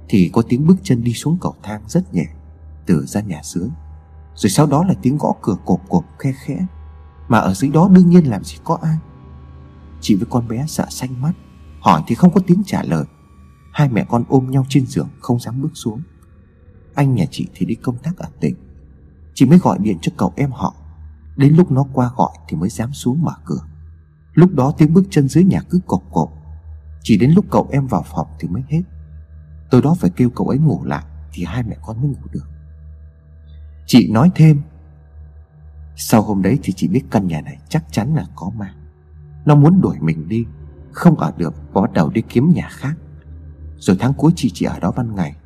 [0.08, 2.26] Thì có tiếng bước chân đi xuống cầu thang rất nhẹ
[2.86, 3.68] Từ ra nhà dưới
[4.34, 6.66] rồi sau đó là tiếng gõ cửa cộp cộp khe khẽ.
[7.28, 8.96] Mà ở dưới đó đương nhiên làm gì có ai.
[10.00, 11.32] Chị với con bé sợ xanh mắt.
[11.80, 13.04] Hỏi thì không có tiếng trả lời.
[13.72, 16.02] Hai mẹ con ôm nhau trên giường Không dám bước xuống.
[16.94, 18.54] Anh nhà chị thì đi công tác ở tỉnh.
[19.34, 20.74] Chị mới gọi điện cho cậu em họ.
[21.36, 23.60] Đến lúc nó qua gọi thì mới dám xuống mở cửa.
[24.34, 26.32] Lúc đó tiếng bước chân dưới nhà cứ cộp cộp.
[27.02, 28.82] Chỉ đến lúc cậu em vào phòng thì mới hết.
[29.70, 32.51] Tôi đó phải kêu cậu ấy ngủ lại Thì hai mẹ con mới ngủ được.
[33.92, 34.62] Chị nói thêm.
[35.96, 38.74] Sau hôm đấy thì chị biết căn nhà này chắc chắn là có ma.
[39.44, 40.46] Nó muốn đuổi mình đi,
[40.92, 42.94] Không ở được Bó bắt đầu đi kiếm nhà khác.
[43.76, 45.36] Rồi tháng cuối chị chỉ ở đó ban ngày.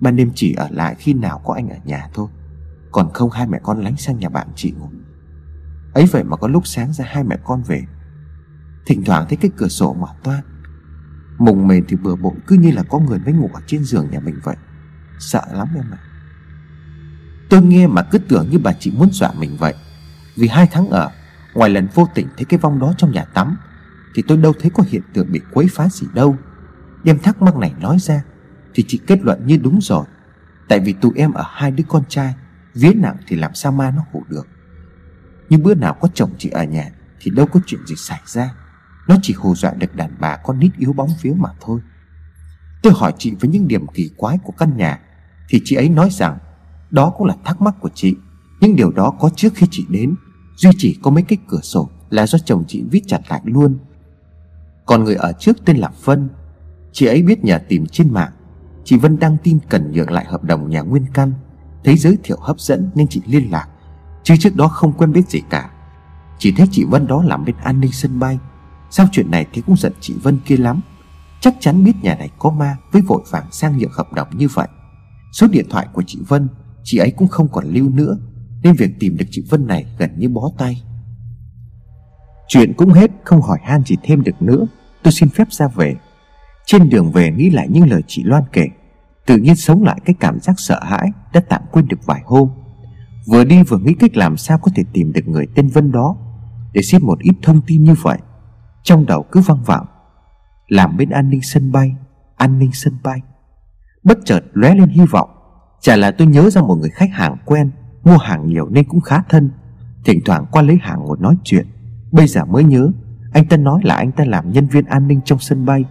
[0.00, 2.28] Ban đêm chỉ ở lại khi nào có anh ở nhà thôi.
[2.92, 4.88] Còn không, hai mẹ con lánh sang nhà bạn chị ngủ.
[5.94, 7.82] Ấy vậy mà có lúc sáng ra hai mẹ con về.
[8.86, 10.40] Thỉnh thoảng thấy cái cửa sổ mở toan
[11.38, 14.10] Mùng mền thì bừa bộn cứ như là có người mới ngủ ở trên giường
[14.10, 14.56] nhà mình vậy.
[15.18, 15.98] Sợ lắm em ạ.
[16.00, 16.03] à.
[17.54, 19.74] Tôi nghe mà cứ tưởng như bà chị muốn dọa mình vậy.
[20.36, 21.10] Vì hai tháng ở,
[21.54, 23.56] Ngoài lần vô tình thấy cái vong đó trong nhà tắm,
[24.14, 26.36] Thì tôi đâu thấy có hiện tượng bị quấy phá gì đâu.
[27.04, 28.22] Đem thắc mắc này nói ra,
[28.74, 30.04] Thì chị kết luận như đúng rồi.
[30.68, 32.34] Tại vì tụi em ở hai đứa con trai,
[32.74, 34.48] Vía nặng thì làm sao ma nó hủ được.
[35.48, 36.90] Nhưng bữa nào có chồng chị ở nhà,
[37.20, 38.50] Thì đâu có chuyện gì xảy ra.
[39.08, 41.80] Nó chỉ hù dọa được đàn bà con nít yếu bóng phiếu mà thôi.
[42.82, 44.98] Tôi hỏi chị với những điểm kỳ quái của căn nhà,
[45.48, 46.38] Thì chị ấy nói rằng
[46.94, 48.14] đó cũng là thắc mắc của chị.
[48.60, 50.14] Nhưng điều đó có trước khi chị đến.
[50.56, 53.78] Duy chỉ có mấy cái cửa sổ Là do chồng chị viết chặt lại luôn.
[54.86, 56.28] Còn người ở trước tên là Vân.
[56.92, 58.32] Chị ấy biết nhà tìm trên mạng.
[58.84, 61.32] Chị Vân đăng tin cần nhượng lại hợp đồng nhà nguyên căn.
[61.84, 63.68] Thấy giới thiệu hấp dẫn nên chị liên lạc.
[64.22, 65.70] Chứ trước đó không quen biết gì cả.
[66.38, 68.38] Chỉ thấy chị Vân đó làm bên an ninh sân bay.
[68.90, 70.80] Sau chuyện này thì cũng giận chị Vân kia lắm.
[71.40, 74.48] Chắc chắn biết nhà này có ma Với vội vàng sang nhượng hợp đồng như
[74.48, 74.68] vậy.
[75.32, 76.48] Số điện thoại của chị Vân
[76.84, 78.18] Chị ấy cũng không còn lưu nữa,
[78.62, 80.82] Nên việc tìm được chị Vân này gần như bó tay.
[82.48, 84.66] Chuyện cũng hết, Không hỏi han gì thêm được nữa.
[85.02, 85.94] Tôi xin phép ra về.
[86.66, 88.66] Trên đường về nghĩ lại những lời chị Loan kể,
[89.26, 92.48] Tự nhiên sống lại cái cảm giác sợ hãi Đã tạm quên được vài hôm.
[93.26, 96.16] Vừa đi vừa nghĩ cách làm sao có thể tìm được người tên Vân đó,
[96.72, 98.18] Để xin một ít thông tin như vậy.
[98.82, 99.86] Trong đầu cứ văng vẳng
[100.68, 101.94] Làm bên an ninh sân bay,
[102.36, 103.20] An ninh sân bay.
[104.04, 105.30] Bất chợt lóe lên hy vọng
[105.84, 107.70] Chả là tôi nhớ ra một người khách hàng quen,
[108.04, 109.50] Mua hàng nhiều nên cũng khá thân.
[110.04, 111.66] Thỉnh thoảng qua lấy hàng ngồi nói chuyện.
[112.12, 112.90] Bây giờ mới nhớ,
[113.32, 115.84] Anh ta nói là anh ta làm nhân viên an ninh trong sân bay.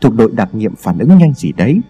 [0.00, 1.80] Thuộc đội đặc nhiệm phản ứng nhanh gì đấy.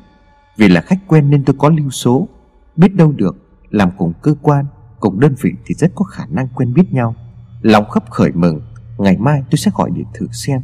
[0.56, 2.28] Vì là khách quen nên tôi có lưu số.
[2.76, 3.36] Biết đâu được,
[3.70, 4.66] Làm cùng cơ quan,
[5.00, 7.14] Cùng đơn vị thì rất có khả năng quen biết nhau.
[7.62, 8.60] Lòng khấp khởi mừng,
[8.98, 10.60] Ngày mai tôi sẽ gọi điện thử xem.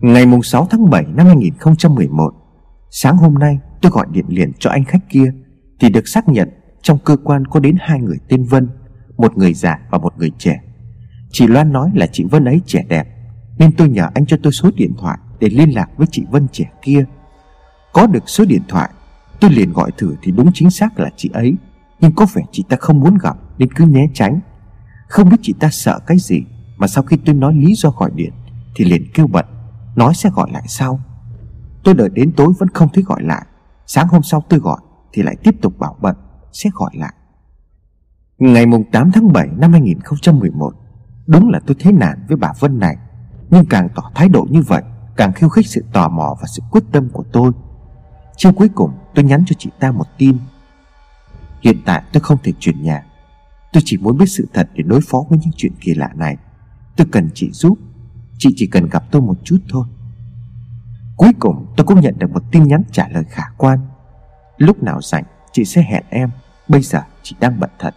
[0.00, 2.34] Ngày mùng 6 tháng 7 năm 2011
[2.90, 5.32] Sáng hôm nay tôi gọi điện liền cho anh khách kia.
[5.82, 6.48] Thì được xác nhận
[6.82, 8.68] Trong cơ quan có đến hai người tên Vân,
[9.16, 10.60] Một người già và một người trẻ.
[11.30, 13.06] Chị Loan nói là chị Vân ấy trẻ đẹp,
[13.58, 16.46] Nên tôi nhờ anh cho tôi số điện thoại Để liên lạc với chị Vân
[16.52, 17.04] trẻ kia.
[17.92, 18.90] Có được số điện thoại,
[19.40, 21.54] Tôi liền gọi thử thì đúng chính xác là chị ấy,
[22.00, 24.40] Nhưng có vẻ chị ta không muốn gặp Nên cứ né tránh.
[25.08, 26.42] Không biết chị ta sợ cái gì,
[26.76, 28.32] Mà sau khi tôi nói lý do gọi điện
[28.74, 29.46] Thì liền kêu bận
[29.96, 31.00] Nói sẽ gọi lại sau.
[31.84, 33.46] Tôi đợi đến tối vẫn không thấy gọi lại,
[33.86, 34.78] Sáng hôm sau tôi gọi.
[35.12, 36.16] Thì lại tiếp tục bảo bận,
[36.52, 37.14] Sẽ gọi lại.
[38.38, 40.74] Ngày mùng 8 tháng 7 năm 2011
[41.26, 42.96] Đúng là tôi thấy nản với bà Vân này.
[43.50, 44.82] Nhưng càng tỏ thái độ như vậy,
[45.16, 47.52] Càng khiêu khích sự tò mò và sự quyết tâm của tôi.
[48.36, 50.36] Chiều cuối cùng, tôi nhắn cho chị ta một tin.
[51.62, 53.06] Hiện tại tôi không thể chuyển nhà.
[53.72, 56.36] Tôi chỉ muốn biết sự thật để đối phó với những chuyện kỳ lạ này.
[56.96, 57.78] Tôi cần chị giúp.
[58.38, 59.86] Chị chỉ cần gặp tôi một chút thôi.
[61.16, 63.78] Cuối cùng, tôi cũng nhận được một tin nhắn trả lời khả quan.
[64.62, 66.30] Lúc nào rảnh, chị sẽ hẹn em.
[66.68, 67.94] Bây giờ chị đang bận thật.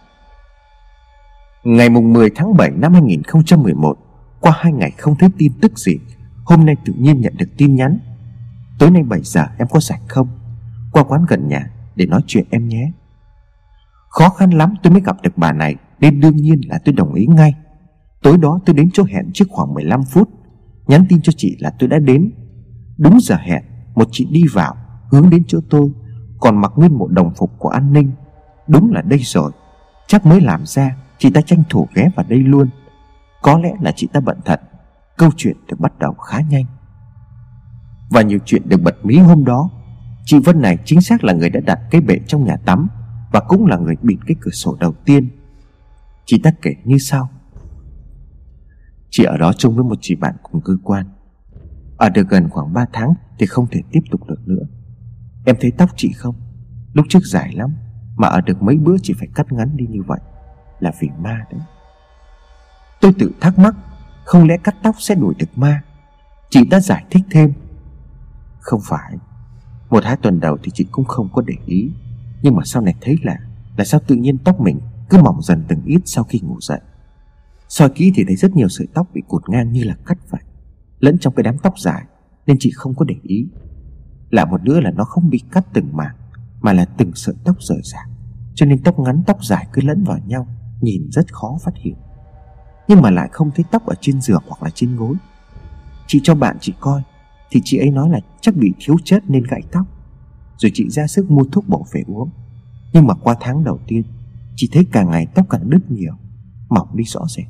[1.64, 3.98] Ngày mùng 10 tháng 7 năm 2011
[4.40, 5.98] Qua hai ngày không thấy tin tức gì,
[6.44, 7.98] Hôm nay tự nhiên nhận được tin nhắn.
[8.78, 10.28] Tối nay 7 giờ em có rảnh không?
[10.92, 12.92] Qua quán gần nhà để nói chuyện em nhé.
[14.08, 17.14] Khó khăn lắm tôi mới gặp được bà này, Nên đương nhiên là tôi đồng
[17.14, 17.54] ý ngay.
[18.22, 20.28] Tối đó tôi đến chỗ hẹn trước khoảng 15 phút.
[20.86, 22.32] Nhắn tin cho chị là tôi đã đến.
[22.98, 23.62] Đúng giờ hẹn,
[23.94, 24.76] Một chị đi vào,
[25.10, 25.90] hướng đến chỗ tôi.
[26.40, 28.12] Còn mặc nguyên bộ đồng phục của an ninh.
[28.66, 29.52] Đúng là đây rồi,
[30.06, 32.68] Chắc mới làm ra, Chị ta tranh thủ ghé vào đây luôn.
[33.42, 34.60] Có lẽ là chị ta bận thật,
[35.16, 36.64] Câu chuyện được bắt đầu khá nhanh.
[38.10, 39.70] Và nhiều chuyện được bật mí hôm đó.
[40.24, 42.88] Chị Vân này chính xác là người đã đặt cái bệ trong nhà tắm
[43.32, 45.28] Và cũng là người bịt cái cửa sổ đầu tiên.
[46.24, 47.28] Chị ta kể như sau.
[49.10, 51.06] Chị ở đó chung với một chị bạn cùng cơ quan.
[51.96, 54.64] Ở được gần khoảng 3 tháng Thì không thể tiếp tục được nữa.
[55.46, 56.34] Em thấy tóc chị không?
[56.92, 57.76] Lúc trước dài lắm,
[58.16, 60.20] Mà ở được mấy bữa chị phải cắt ngắn đi như vậy.
[60.80, 61.60] Là vì ma đấy.
[63.00, 63.74] Tôi tự thắc mắc,
[64.24, 65.82] Không lẽ cắt tóc sẽ đuổi được ma?
[66.50, 67.52] Chị đã giải thích thêm.
[68.60, 69.16] Không phải.
[69.90, 71.90] Một hai tuần đầu thì chị cũng không có để ý.
[72.42, 73.36] Nhưng mà sau này thấy là
[73.76, 74.80] Là sao tự nhiên tóc mình
[75.10, 76.80] cứ mỏng dần từng ít sau khi ngủ dậy.
[77.68, 80.40] Soi kỹ thì thấy rất nhiều sợi tóc bị cụt ngang như là cắt vậy.
[81.00, 82.04] Lẫn trong cái đám tóc dài,
[82.46, 83.46] Nên chị không có để ý.
[84.30, 86.16] Lạ một nữa là nó không bị cắt từng mảng,
[86.60, 88.08] Mà là từng sợi tóc rời rạc.
[88.54, 90.46] Cho nên tóc ngắn, tóc dài cứ lẫn vào nhau,
[90.80, 91.94] Nhìn rất khó phát hiện.
[92.88, 95.14] Nhưng mà lại không thấy tóc ở trên giường hoặc là trên gối.
[96.06, 97.02] Chị cho bạn chị coi,
[97.50, 99.86] Thì chị ấy nói là chắc bị thiếu chất nên gãy tóc.
[100.58, 102.30] Rồi chị ra sức mua thuốc bổ về uống.
[102.92, 104.02] Nhưng mà qua tháng đầu tiên,
[104.56, 106.14] Chị thấy càng ngày tóc càng đứt nhiều,
[106.68, 107.46] Mỏng đi rõ rệt.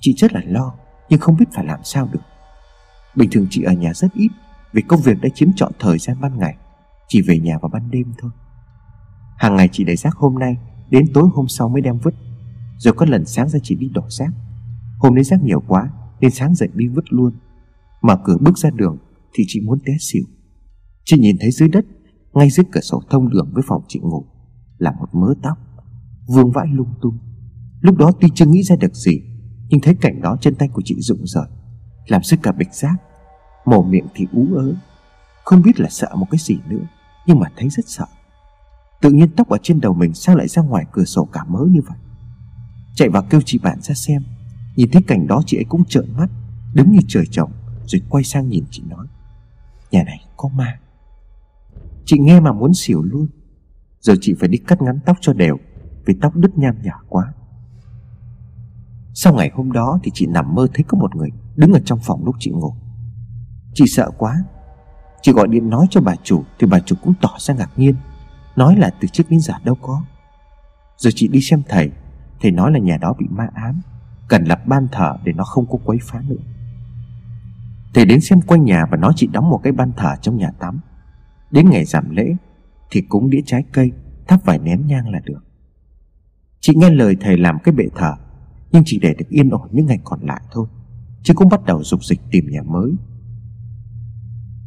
[0.00, 0.74] Chị rất là lo,
[1.10, 2.20] Nhưng không biết phải làm sao được.
[3.16, 4.28] Bình thường chị ở nhà rất ít
[4.72, 6.56] vì công việc đã chiếm trọn thời gian ban ngày,
[7.08, 8.30] Chỉ về nhà vào ban đêm thôi.
[9.38, 10.56] Hàng ngày chị để rác hôm nay,
[10.90, 12.14] Đến tối hôm sau mới đem vứt.
[12.78, 14.30] Rồi có lần sáng ra chị đi đổ rác.
[14.98, 17.32] Hôm nay rác nhiều quá, Nên sáng dậy đi vứt luôn.
[18.02, 18.98] Mở cửa bước ra đường,
[19.34, 20.22] Thì chị muốn té xỉu.
[21.04, 21.84] Chị nhìn thấy dưới đất,
[22.32, 24.24] Ngay dưới cửa sổ thông đường với phòng chị ngủ,
[24.78, 25.58] Là một mớ tóc
[26.28, 27.18] Vương vãi lung tung.
[27.80, 29.20] Lúc đó tuy chưa nghĩ ra được gì,
[29.68, 31.46] Nhưng thấy cảnh đó chân tay của chị rụng rời
[32.06, 32.96] Làm sức cả bịch rác.
[33.64, 34.74] Mồm miệng thì ú ớ.
[35.44, 36.84] Không biết là sợ một cái gì nữa,
[37.26, 38.06] Nhưng mà thấy rất sợ.
[39.00, 41.58] Tự nhiên tóc ở trên đầu mình sao lại ra ngoài cửa sổ cả mớ
[41.70, 41.98] như vậy?
[42.94, 44.22] Chạy vào kêu chị bạn ra xem.
[44.76, 46.30] Nhìn thấy cảnh đó chị ấy cũng trợn mắt,
[46.74, 47.52] Đứng như trời trồng,
[47.86, 49.06] Rồi quay sang nhìn chị nói.
[49.90, 50.78] Nhà này có ma.
[52.04, 53.26] Chị nghe mà muốn xỉu luôn.
[54.00, 55.58] Giờ chị phải đi cắt ngắn tóc cho đều,
[56.04, 57.32] Vì tóc đứt nham nhở quá.
[59.14, 61.98] Sau ngày hôm đó thì chị nằm mơ thấy có một người Đứng ở trong
[62.02, 62.74] phòng lúc chị ngủ.
[63.74, 64.44] Chị sợ quá.
[65.22, 67.94] Chị gọi điện nói cho bà chủ Thì bà chủ cũng tỏ ra ngạc nhiên.
[68.56, 70.02] Nói là từ trước đến giờ đâu có.
[70.96, 71.90] Rồi chị đi xem thầy
[72.40, 73.80] Thầy nói là nhà đó bị ma ám,
[74.28, 76.42] Cần lập ban thờ để nó không có quấy phá nữa.
[77.94, 80.50] Thầy đến xem quanh nhà và nói chị đóng một cái ban thờ trong nhà
[80.58, 80.80] tắm.
[81.50, 82.34] Đến ngày giảm lễ
[82.90, 83.92] Thì cúng đĩa trái cây,
[84.28, 85.44] Thắp vài nén nhang là được.
[86.60, 88.14] Chị nghe lời thầy làm cái bệ thờ,
[88.72, 90.66] Nhưng chỉ để được yên ổn những ngày còn lại thôi,
[91.22, 92.92] Chứ cũng bắt đầu dục dịch tìm nhà mới.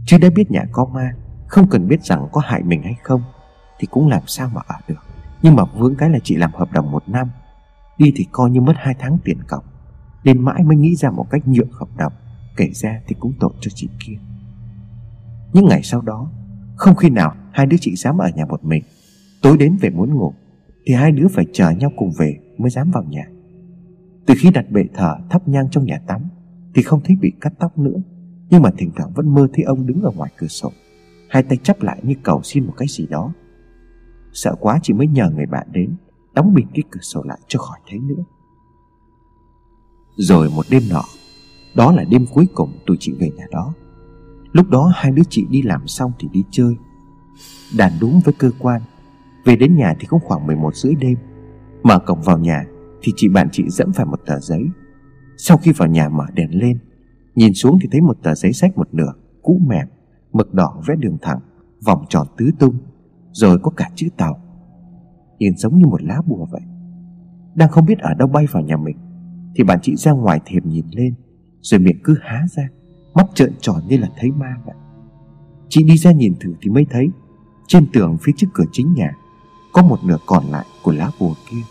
[0.05, 1.13] Chứ đã biết nhà có ma,
[1.47, 3.21] Không cần biết rằng có hại mình hay không,
[3.79, 5.03] Thì cũng làm sao mà ở được.
[5.41, 7.29] Nhưng mà vướng cái là chị làm hợp đồng một năm,
[7.97, 9.63] Đi thì coi như mất hai tháng tiền cọc
[10.23, 12.13] Đến mãi mới nghĩ ra một cách nhượng hợp đồng,
[12.57, 14.17] Kể ra thì cũng tội cho chị kia.
[15.53, 16.31] Những ngày sau đó,
[16.75, 18.83] Không khi nào hai đứa chị dám ở nhà một mình,
[19.41, 20.33] Tối đến về muốn ngủ,
[20.85, 23.23] Thì hai đứa phải chờ nhau cùng về Mới dám vào nhà.
[24.25, 26.21] Từ khi đặt bệ thờ thắp nhang trong nhà tắm,
[26.75, 28.01] Thì không thấy bị cắt tóc nữa.
[28.49, 30.71] Nhưng mà thỉnh thoảng vẫn mơ thấy ông đứng ở ngoài cửa sổ,
[31.29, 33.33] Hai tay chắp lại như cầu xin một cái gì đó.
[34.33, 35.95] Sợ quá chị mới nhờ người bạn đến,
[36.33, 38.23] Đóng bịt cái cửa sổ lại cho khỏi thấy nữa.
[40.17, 41.03] Rồi một đêm nọ,
[41.75, 43.73] Đó là đêm cuối cùng tụi chị về nhà đó.
[44.51, 46.75] Lúc đó hai đứa chị đi làm xong thì đi chơi.
[47.77, 48.81] Đàn đúng với cơ quan,
[49.45, 51.17] Về đến nhà thì cũng khoảng 11 rưỡi đêm.
[51.83, 52.65] Mở cổng vào nhà
[53.01, 54.63] Thì chị bạn chị dẫm phải một tờ giấy.
[55.37, 56.79] Sau khi vào nhà mở đèn lên
[57.35, 59.87] Nhìn xuống thì thấy một tờ giấy sách một nửa, Cũ mềm,
[60.33, 61.39] Mực đỏ vẽ đường thẳng,
[61.85, 62.77] Vòng tròn tứ tung,
[63.31, 64.39] Rồi có cả chữ tàu.
[65.39, 66.61] Nhìn giống như một lá bùa vậy.
[67.55, 68.97] Đang không biết ở đâu bay vào nhà mình,
[69.55, 71.15] Thì bạn chị ra ngoài thềm nhìn lên,
[71.61, 72.69] Rồi miệng cứ há ra,
[73.13, 74.75] Mắt trợn tròn như là thấy ma vậy.
[75.69, 77.07] Chị đi ra nhìn thử thì mới thấy,
[77.67, 79.11] Trên tường phía trước cửa chính nhà,
[79.73, 81.61] Có một nửa còn lại của lá bùa kia.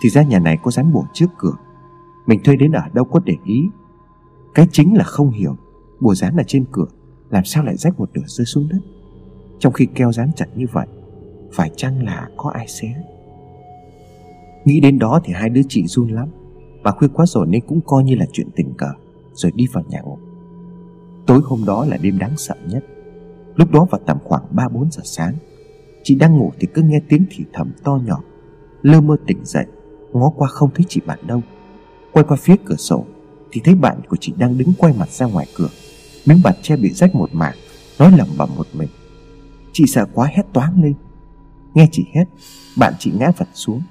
[0.00, 1.54] Thì ra nhà này có dán bùa trước cửa.
[2.26, 3.68] Mình thuê đến ở đâu có để ý.
[4.54, 5.56] Cái chính là không hiểu,
[6.00, 6.86] Bùa dán ở trên cửa,
[7.30, 8.78] Làm sao lại rách một nửa rơi xuống đất?
[9.58, 10.86] Trong khi keo dán chặt như vậy,
[11.52, 12.94] phải chăng là có ai xé?
[14.64, 16.28] Nghĩ đến đó thì hai đứa chị run lắm
[16.82, 18.88] Mà khuya quá rồi nên cũng coi như là chuyện tình cờ,
[19.34, 20.18] Rồi đi vào nhà ngủ.
[21.26, 22.84] Tối hôm đó là đêm đáng sợ nhất.
[23.54, 25.34] Lúc đó vào tầm khoảng 3-4 giờ sáng,
[26.02, 28.22] Chị đang ngủ thì cứ nghe tiếng thì thầm to nhỏ,
[28.82, 29.66] Lơ mơ tỉnh dậy,
[30.12, 31.40] Ngó qua không thấy chị bạn đâu.
[32.12, 33.04] Quay qua phía cửa sổ
[33.54, 35.68] thì thấy bạn của chị đang đứng quay mặt ra ngoài cửa.
[36.26, 37.54] Miếng bạt che bị rách một mảng,
[37.98, 38.88] Nói lầm bẩm một mình.
[39.72, 40.94] Chị sợ quá hét toáng lên.
[41.74, 42.24] Nghe chị hét,
[42.78, 43.82] Bạn chị ngã vật xuống.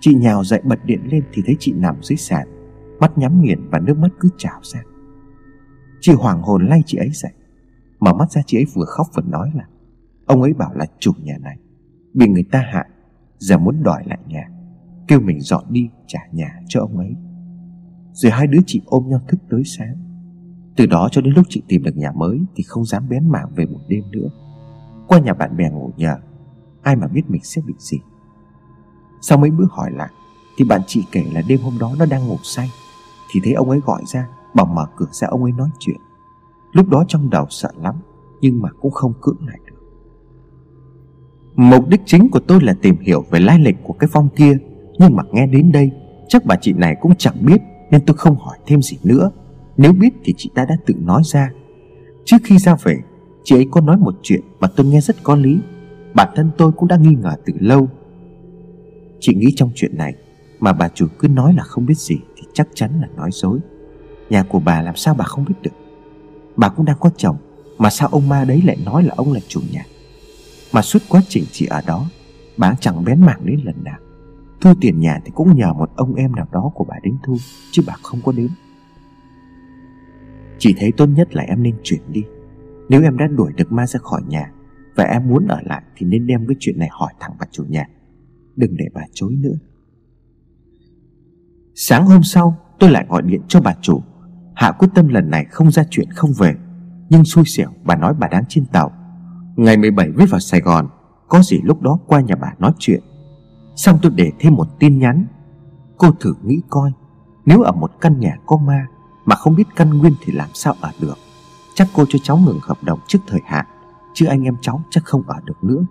[0.00, 2.48] Chị nhào dậy bật điện lên thì thấy chị nằm dưới sàn.
[3.00, 4.82] Mắt nhắm nghiền và nước mắt cứ trào ra.
[6.00, 7.32] Chị hoàng hồn lay chị ấy dậy.
[8.00, 9.64] Mở mắt ra chị ấy vừa khóc vừa nói là,
[10.26, 11.56] Ông ấy bảo là chủ nhà này,
[12.14, 12.88] Bị người ta hại,
[13.38, 14.48] Giờ muốn đòi lại nhà.
[15.08, 17.16] Kêu mình dọn đi trả nhà cho ông ấy.
[18.12, 19.96] Rồi hai đứa chị ôm nhau thức tới sáng.
[20.76, 23.54] Từ đó cho đến lúc chị tìm được nhà mới Thì không dám bén mảng
[23.56, 24.28] về một đêm nữa.
[25.06, 26.16] Qua nhà bạn bè ngủ nhờ,
[26.82, 27.98] Ai mà biết mình sẽ bị gì.
[29.20, 30.10] Sau mấy bữa hỏi lại,
[30.58, 32.70] Thì bạn chị kể là đêm hôm đó nó đang ngủ say.
[33.32, 35.96] Thì thấy ông ấy gọi ra, Bảo mở cửa ra ông ấy nói chuyện.
[36.72, 37.94] Lúc đó trong đầu sợ lắm,
[38.40, 39.74] Nhưng mà cũng không cưỡng lại được.
[41.56, 44.58] Mục đích chính của tôi là tìm hiểu về lai lịch của cái phong kia,
[44.98, 45.90] Nhưng mà nghe đến đây,
[46.28, 47.60] Chắc bà chị này cũng chẳng biết
[47.90, 49.30] nên tôi không hỏi thêm gì nữa.
[49.76, 51.50] Nếu biết thì chị ta đã tự nói ra.
[52.24, 52.96] Trước khi ra về,
[53.44, 55.58] Chị ấy có nói một chuyện mà tôi nghe rất có lý.
[56.14, 57.88] Bản thân tôi cũng đã nghi ngờ từ lâu.
[59.20, 60.14] Chị nghĩ trong chuyện này,
[60.60, 63.58] Mà bà chủ cứ nói là không biết gì Thì chắc chắn là nói dối.
[64.30, 65.70] Nhà của bà làm sao bà không biết được?
[66.56, 67.36] Bà cũng đang có chồng,
[67.78, 69.84] Mà sao ông ma đấy lại nói là ông là chủ nhà?
[70.72, 72.06] Mà suốt quá trình chị ở đó,
[72.56, 73.98] Bà chẳng bén mảng đến lần nào.
[74.60, 77.36] Thu tiền nhà thì cũng nhờ một ông em nào đó của bà đến thu,
[77.70, 78.48] Chứ bà không có đến.
[80.58, 82.24] Chị thấy tốt nhất là em nên chuyển đi.
[82.88, 84.52] Nếu em đã đuổi được ma ra khỏi nhà
[84.96, 87.64] và em muốn ở lại thì nên đem cái chuyện này hỏi thẳng bà chủ
[87.68, 87.88] nhà.
[88.56, 89.58] Đừng để bà chối nữa.
[91.74, 94.02] Sáng hôm sau, tôi lại gọi điện cho bà chủ.
[94.54, 96.54] Hạ quyết tâm lần này không ra chuyện không về,
[97.10, 98.92] Nhưng xui xẻo bà nói bà đang trên tàu.
[99.56, 100.88] Ngày 17 viết vào Sài Gòn,
[101.28, 103.00] Có gì lúc đó qua nhà bà nói chuyện.
[103.78, 105.26] Xong tôi để thêm một tin nhắn.
[105.98, 106.92] Cô thử nghĩ coi,
[107.46, 108.86] Nếu ở một căn nhà có ma
[109.24, 111.14] Mà không biết căn nguyên thì làm sao ở được?
[111.74, 113.66] Chắc cô cho cháu ngừng hợp đồng trước thời hạn,
[114.14, 115.84] Chứ anh em cháu chắc không ở được nữa.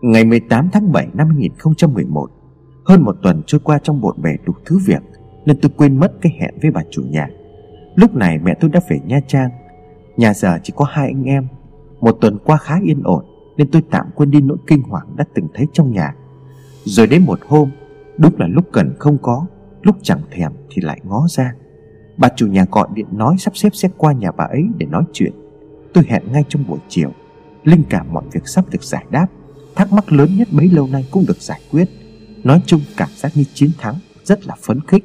[0.00, 2.30] Ngày 18 tháng 7 năm 2011
[2.84, 5.02] Hơn một tuần trôi qua trong bộn bề đủ thứ việc,
[5.46, 7.28] Nên tôi quên mất cái hẹn với bà chủ nhà.
[7.94, 9.50] Lúc này mẹ tôi đã về Nha Trang.
[10.16, 11.46] Nhà giờ chỉ có hai anh em.
[12.00, 13.24] Một tuần qua khá yên ổn,
[13.56, 16.14] Nên tôi tạm quên đi nỗi kinh hoàng đã từng thấy trong nhà.
[16.86, 17.70] Rồi đến một hôm,
[18.18, 19.46] Đúng là lúc cần không có,
[19.82, 21.54] Lúc chẳng thèm thì lại ngó ra.
[22.16, 25.02] Bà chủ nhà gọi điện nói sắp xếp sẽ qua nhà bà ấy để nói
[25.12, 25.32] chuyện.
[25.94, 27.10] Tôi hẹn ngay trong buổi chiều,
[27.64, 29.26] Linh cảm mọi việc sắp được giải đáp.
[29.74, 31.88] Thắc mắc lớn nhất mấy lâu nay cũng được giải quyết.
[32.44, 35.04] Nói chung cảm giác như chiến thắng Rất là phấn khích.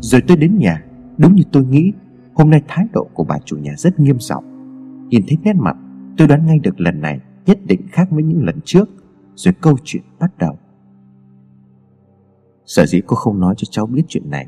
[0.00, 0.84] Rồi tôi đến nhà,
[1.18, 1.92] Đúng như tôi nghĩ,
[2.34, 4.44] Hôm nay thái độ của bà chủ nhà rất nghiêm trọng.
[5.08, 5.76] Nhìn thấy nét mặt,
[6.16, 8.88] Tôi đoán ngay được lần này nhất định khác với những lần trước.
[9.34, 10.58] Rồi câu chuyện bắt đầu.
[12.66, 14.46] Sở dĩ cô không nói cho cháu biết chuyện này,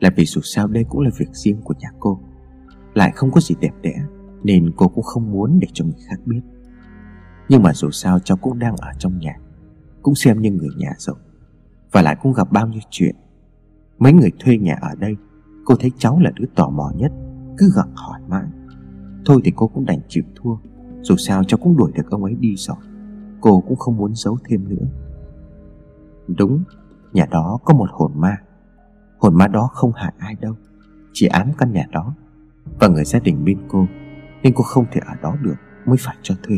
[0.00, 2.20] Là vì dù sao đây cũng là việc riêng của nhà cô.
[2.94, 3.94] Lại không có gì đẹp đẽ,
[4.42, 6.40] Nên cô cũng không muốn để cho người khác biết.
[7.48, 9.36] Nhưng mà dù sao cháu cũng đang ở trong nhà,
[10.02, 11.16] Cũng xem như người nhà rồi,
[11.92, 13.16] Và lại cũng gặp bao nhiêu chuyện.
[13.98, 15.16] Mấy người thuê nhà ở đây,
[15.64, 17.12] Cô thấy cháu là đứa tò mò nhất,
[17.58, 18.46] Cứ gặng hỏi mãi.
[19.24, 20.56] Thôi thì cô cũng đành chịu thua,
[21.02, 22.76] Dù sao cháu cũng đuổi được ông ấy đi rồi,
[23.40, 24.86] Cô cũng không muốn giấu thêm nữa.
[26.28, 26.64] Đúng.
[27.16, 28.36] Nhà đó có một hồn ma.
[29.18, 30.54] Hồn ma đó không hại ai đâu,
[31.12, 32.14] Chỉ ám căn nhà đó.
[32.80, 33.86] Và người gia đình bên cô
[34.42, 35.54] Nên cô không thể ở đó được,
[35.86, 36.56] Mới phải cho thuê.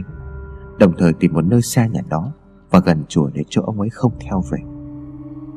[0.78, 2.32] Đồng thời tìm một nơi xa nhà đó
[2.70, 4.58] Và gần chùa để cho ông ấy không theo về.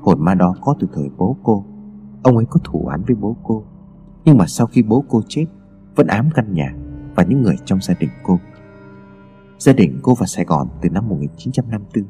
[0.01, 1.65] Hồn ma đó có từ thời bố cô.
[2.23, 3.63] Ông ấy có thủ án với bố cô.
[4.25, 5.45] Nhưng mà sau khi bố cô chết,
[5.95, 6.73] Vẫn ám căn nhà
[7.15, 8.39] Và những người trong gia đình cô.
[9.59, 12.05] Gia đình cô vào Sài Gòn từ năm 1954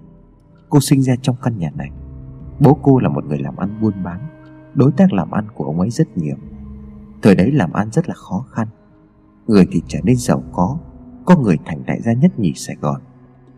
[0.70, 1.90] Cô sinh ra trong căn nhà này.
[2.64, 4.20] Bố cô là một người làm ăn buôn bán,
[4.74, 6.36] Đối tác làm ăn của ông ấy rất nhiều.
[7.22, 8.68] Thời đấy làm ăn rất là khó khăn.
[9.48, 10.78] Người thì trở nên giàu có
[11.26, 13.02] Có người thành đại gia nhất nhì Sài Gòn,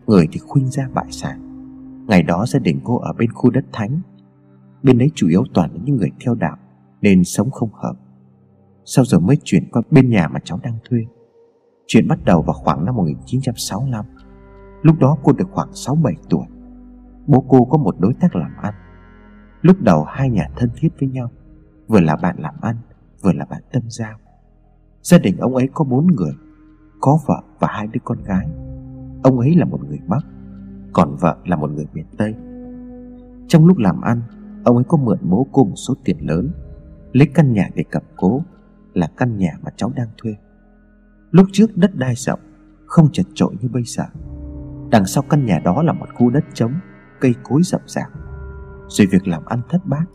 [0.08, 1.40] Người thì khuynh ra bại sản.
[2.08, 4.02] Ngày đó gia đình cô ở bên khu đất thánh.
[4.84, 6.58] Bên đấy chủ yếu toàn là những người theo đạo,
[7.02, 7.94] Nên sống không hợp.
[8.86, 11.00] Sau giờ mới chuyển qua bên nhà mà cháu đang thuê.
[11.88, 14.06] Chuyện bắt đầu vào khoảng năm 1965
[14.82, 16.46] Lúc đó cô được khoảng 6-7 tuổi.
[17.28, 18.74] Bố cô có một đối tác làm ăn.
[19.64, 21.32] Lúc đầu hai nhà thân thiết với nhau,
[21.88, 22.76] Vừa là bạn làm ăn,
[23.22, 24.18] Vừa là bạn tâm giao.
[25.02, 26.34] Gia đình ông ấy có bốn người,
[27.02, 28.48] Có vợ và hai đứa con gái.
[29.24, 30.26] Ông ấy là một người Bắc,
[30.94, 32.36] Còn vợ là một người miền Tây.
[33.48, 34.22] Trong lúc làm ăn,
[34.64, 36.52] Ông ấy có mượn bố cô một số tiền lớn,
[37.12, 38.44] Lấy căn nhà để cầm cố,
[38.94, 40.36] Là căn nhà mà cháu đang thuê.
[41.32, 42.40] Lúc trước đất đai rộng,
[42.86, 44.04] Không chật trội như bây giờ.
[44.92, 46.74] Đằng sau căn nhà đó là một khu đất trống,
[47.20, 48.23] Cây cối rậm rạp.
[48.94, 50.06] Rồi việc làm ăn thất bát,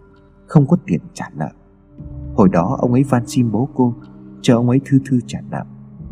[0.46, 1.48] Không có tiền trả nợ.
[2.34, 3.94] Hồi đó ông ấy van xin bố cô,
[4.42, 5.64] Cho ông ấy thư thư trả nợ.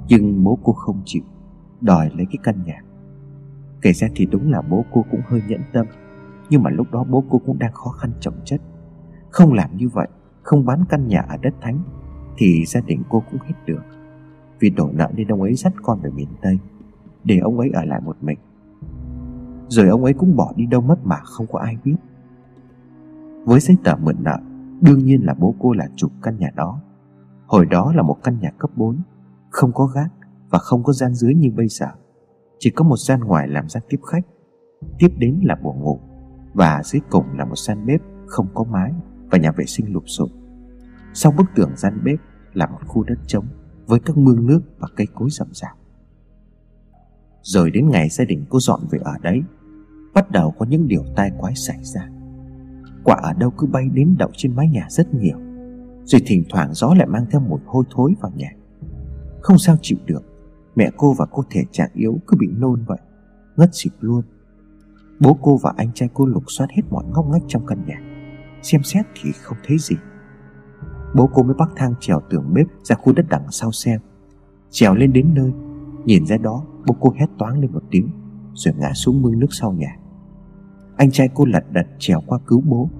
[0.08, 1.22] Nhưng bố cô không chịu,
[1.80, 2.82] Đòi lấy cái căn nhà.
[3.82, 5.86] Kể ra thì đúng là bố cô cũng hơi nhẫn tâm.
[6.50, 8.60] Nhưng mà lúc đó bố cô cũng đang khó khăn trọng chất.
[9.30, 10.08] Không làm như vậy,
[10.42, 11.82] Không bán căn nhà ở đất thánh,
[12.36, 13.82] Thì gia đình cô cũng hết được
[14.60, 16.58] Vì đổ nợ nên ông ấy dắt con về miền Tây,
[17.24, 18.38] Để ông ấy ở lại một mình.
[19.68, 21.96] Rồi ông ấy cũng bỏ đi đâu mất mà không có ai biết.
[23.46, 24.38] Với giấy tờ mượn nợ
[24.80, 26.80] Đương nhiên là bố cô là chủ căn nhà đó
[27.46, 29.02] Hồi đó là một căn nhà cấp 4
[29.50, 30.12] Không có gác
[30.50, 31.86] Và không có gian dưới như bây giờ
[32.58, 34.26] Chỉ có một gian ngoài làm gian tiếp khách
[34.98, 36.00] Tiếp đến là buồng ngủ
[36.56, 38.92] và dưới cùng là một gian bếp không có mái
[39.30, 40.30] và nhà vệ sinh lụp xụp.
[41.14, 42.18] Sau bức tường gian bếp
[42.52, 43.46] là một khu đất trống
[43.86, 45.76] với các mương nước và cây cối rậm rạp.
[47.42, 49.42] Rồi đến ngày gia đình cô dọn về ở đấy,
[50.14, 52.08] bắt đầu có những điều tai quái xảy ra.
[53.06, 55.38] Quả ở đâu cứ bay đến đậu trên mái nhà rất nhiều,
[56.04, 58.50] rồi thỉnh thoảng gió lại mang theo mùi hôi thối vào nhà.
[59.40, 60.22] Không sao chịu được,
[60.76, 62.98] mẹ cô và cô thể trạng yếu cứ bị nôn vậy,
[63.56, 64.22] ngất xỉu luôn.
[65.20, 68.00] Bố cô và anh trai cô lục soát hết mọi ngóc ngách trong căn nhà
[68.62, 69.96] Xem xét thì không thấy gì
[71.14, 74.00] Bố cô mới bắt thang trèo tường bếp ra khu đất đằng sau xem
[74.70, 75.52] Trèo lên đến nơi
[76.04, 78.08] Nhìn ra đó bố cô hét toáng lên một tiếng
[78.54, 79.96] Rồi ngã xuống mương nước sau nhà
[80.96, 82.90] anh trai cô lật đật trèo qua cứu bố.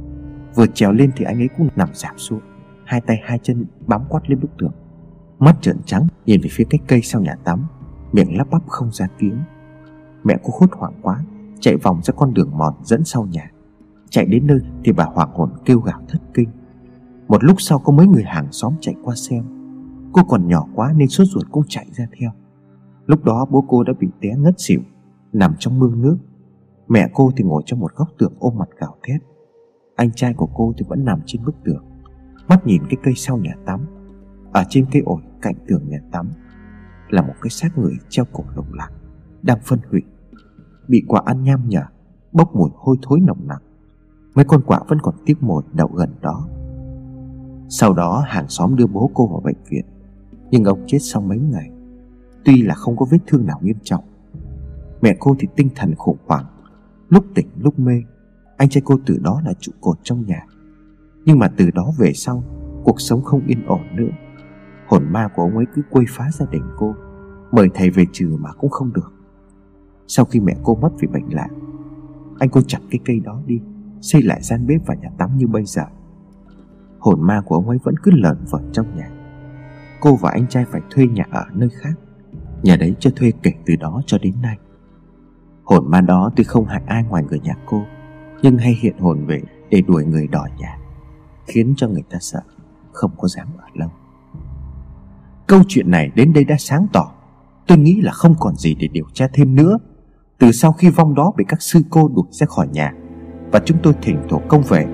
[0.55, 2.41] Vừa trèo lên thì anh ấy cũng nằm giảm xuống,
[2.85, 4.73] Hai tay hai chân bám quát lên bức tường.
[5.39, 7.67] Mắt trợn trắng, nhìn về phía cái cây sau nhà tắm,
[8.13, 9.39] Miệng lắp bắp không ra tiếng.
[10.25, 11.25] Mẹ cô hốt hoảng quá,
[11.61, 13.51] Chạy vòng ra con đường mòn dẫn sau nhà.
[14.11, 16.49] Chạy đến nơi thì bà hoảng hồn kêu gào thất kinh.
[17.29, 19.45] Một lúc sau có mấy người hàng xóm chạy qua xem.
[20.13, 22.31] Cô còn nhỏ quá nên sốt ruột cũng chạy ra theo.
[23.07, 24.81] Lúc đó bố cô đã bị té ngất xỉu,
[25.33, 26.17] Nằm trong mương nước.
[26.89, 29.21] Mẹ cô thì ngồi trong một góc tường ôm mặt gào thét.
[29.97, 31.85] Anh trai của cô thì vẫn nằm trên bức tường,
[32.49, 33.87] Mắt nhìn cái cây sau nhà tắm
[34.53, 36.31] Ở trên cây ổi cạnh tường nhà tắm,
[37.09, 38.91] Là một cái xác người treo cổ lồng lạc,
[39.43, 40.03] Đang phân hủy.
[40.89, 41.83] Bị quả ăn nham nhở,
[42.33, 43.63] Bốc mùi hôi thối nồng nặc.
[44.35, 46.49] Mấy con quạ vẫn còn tiếp mồi đậu gần đó.
[47.69, 49.85] Sau đó hàng xóm đưa bố cô vào bệnh viện,
[50.51, 51.71] Nhưng ông chết sau mấy ngày.
[52.45, 54.05] Tuy là không có vết thương nào nghiêm trọng,
[55.03, 56.45] Mẹ cô thì tinh thần khủng hoảng
[57.09, 58.03] Lúc tỉnh lúc mê,
[58.57, 60.47] Anh trai cô từ đó là trụ cột trong nhà.
[61.25, 62.45] Nhưng mà từ đó về sau,
[62.85, 64.11] Cuộc sống không yên ổn nữa.
[64.87, 66.95] Hồn ma của ông ấy cứ quấy phá gia đình cô
[67.53, 69.13] Mời thầy về trừ mà cũng không được.
[70.07, 71.49] Sau khi mẹ cô mất vì bệnh lạ,
[72.39, 73.61] Anh cô chặt cái cây đó đi,
[74.01, 75.83] Xây lại gian bếp và nhà tắm như bây giờ.
[76.99, 79.11] Hồn ma của ông ấy vẫn cứ lợn vợn trong nhà.
[80.01, 81.93] Cô và anh trai phải thuê nhà ở nơi khác,
[82.63, 84.59] Nhà đấy cho thuê kể từ đó cho đến nay.
[85.67, 87.83] Hồn ma đó tuy không hại ai ngoài người nhà cô,
[88.43, 90.79] Nhưng hay hiện hồn về để đuổi người đòi nhà,
[91.47, 92.41] Khiến cho người ta sợ,
[92.93, 93.89] Không có dám ở lâu.
[95.47, 97.13] Câu chuyện này đến đây đã sáng tỏ.
[97.67, 99.79] Tôi nghĩ là không còn gì để điều tra thêm nữa.
[100.39, 102.93] Từ sau khi vong đó bị các sư cô đuổi ra khỏi nhà
[103.53, 104.87] Và chúng tôi thỉnh thổ công về,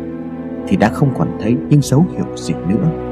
[0.68, 3.11] Thì đã không còn thấy những dấu hiệu gì nữa.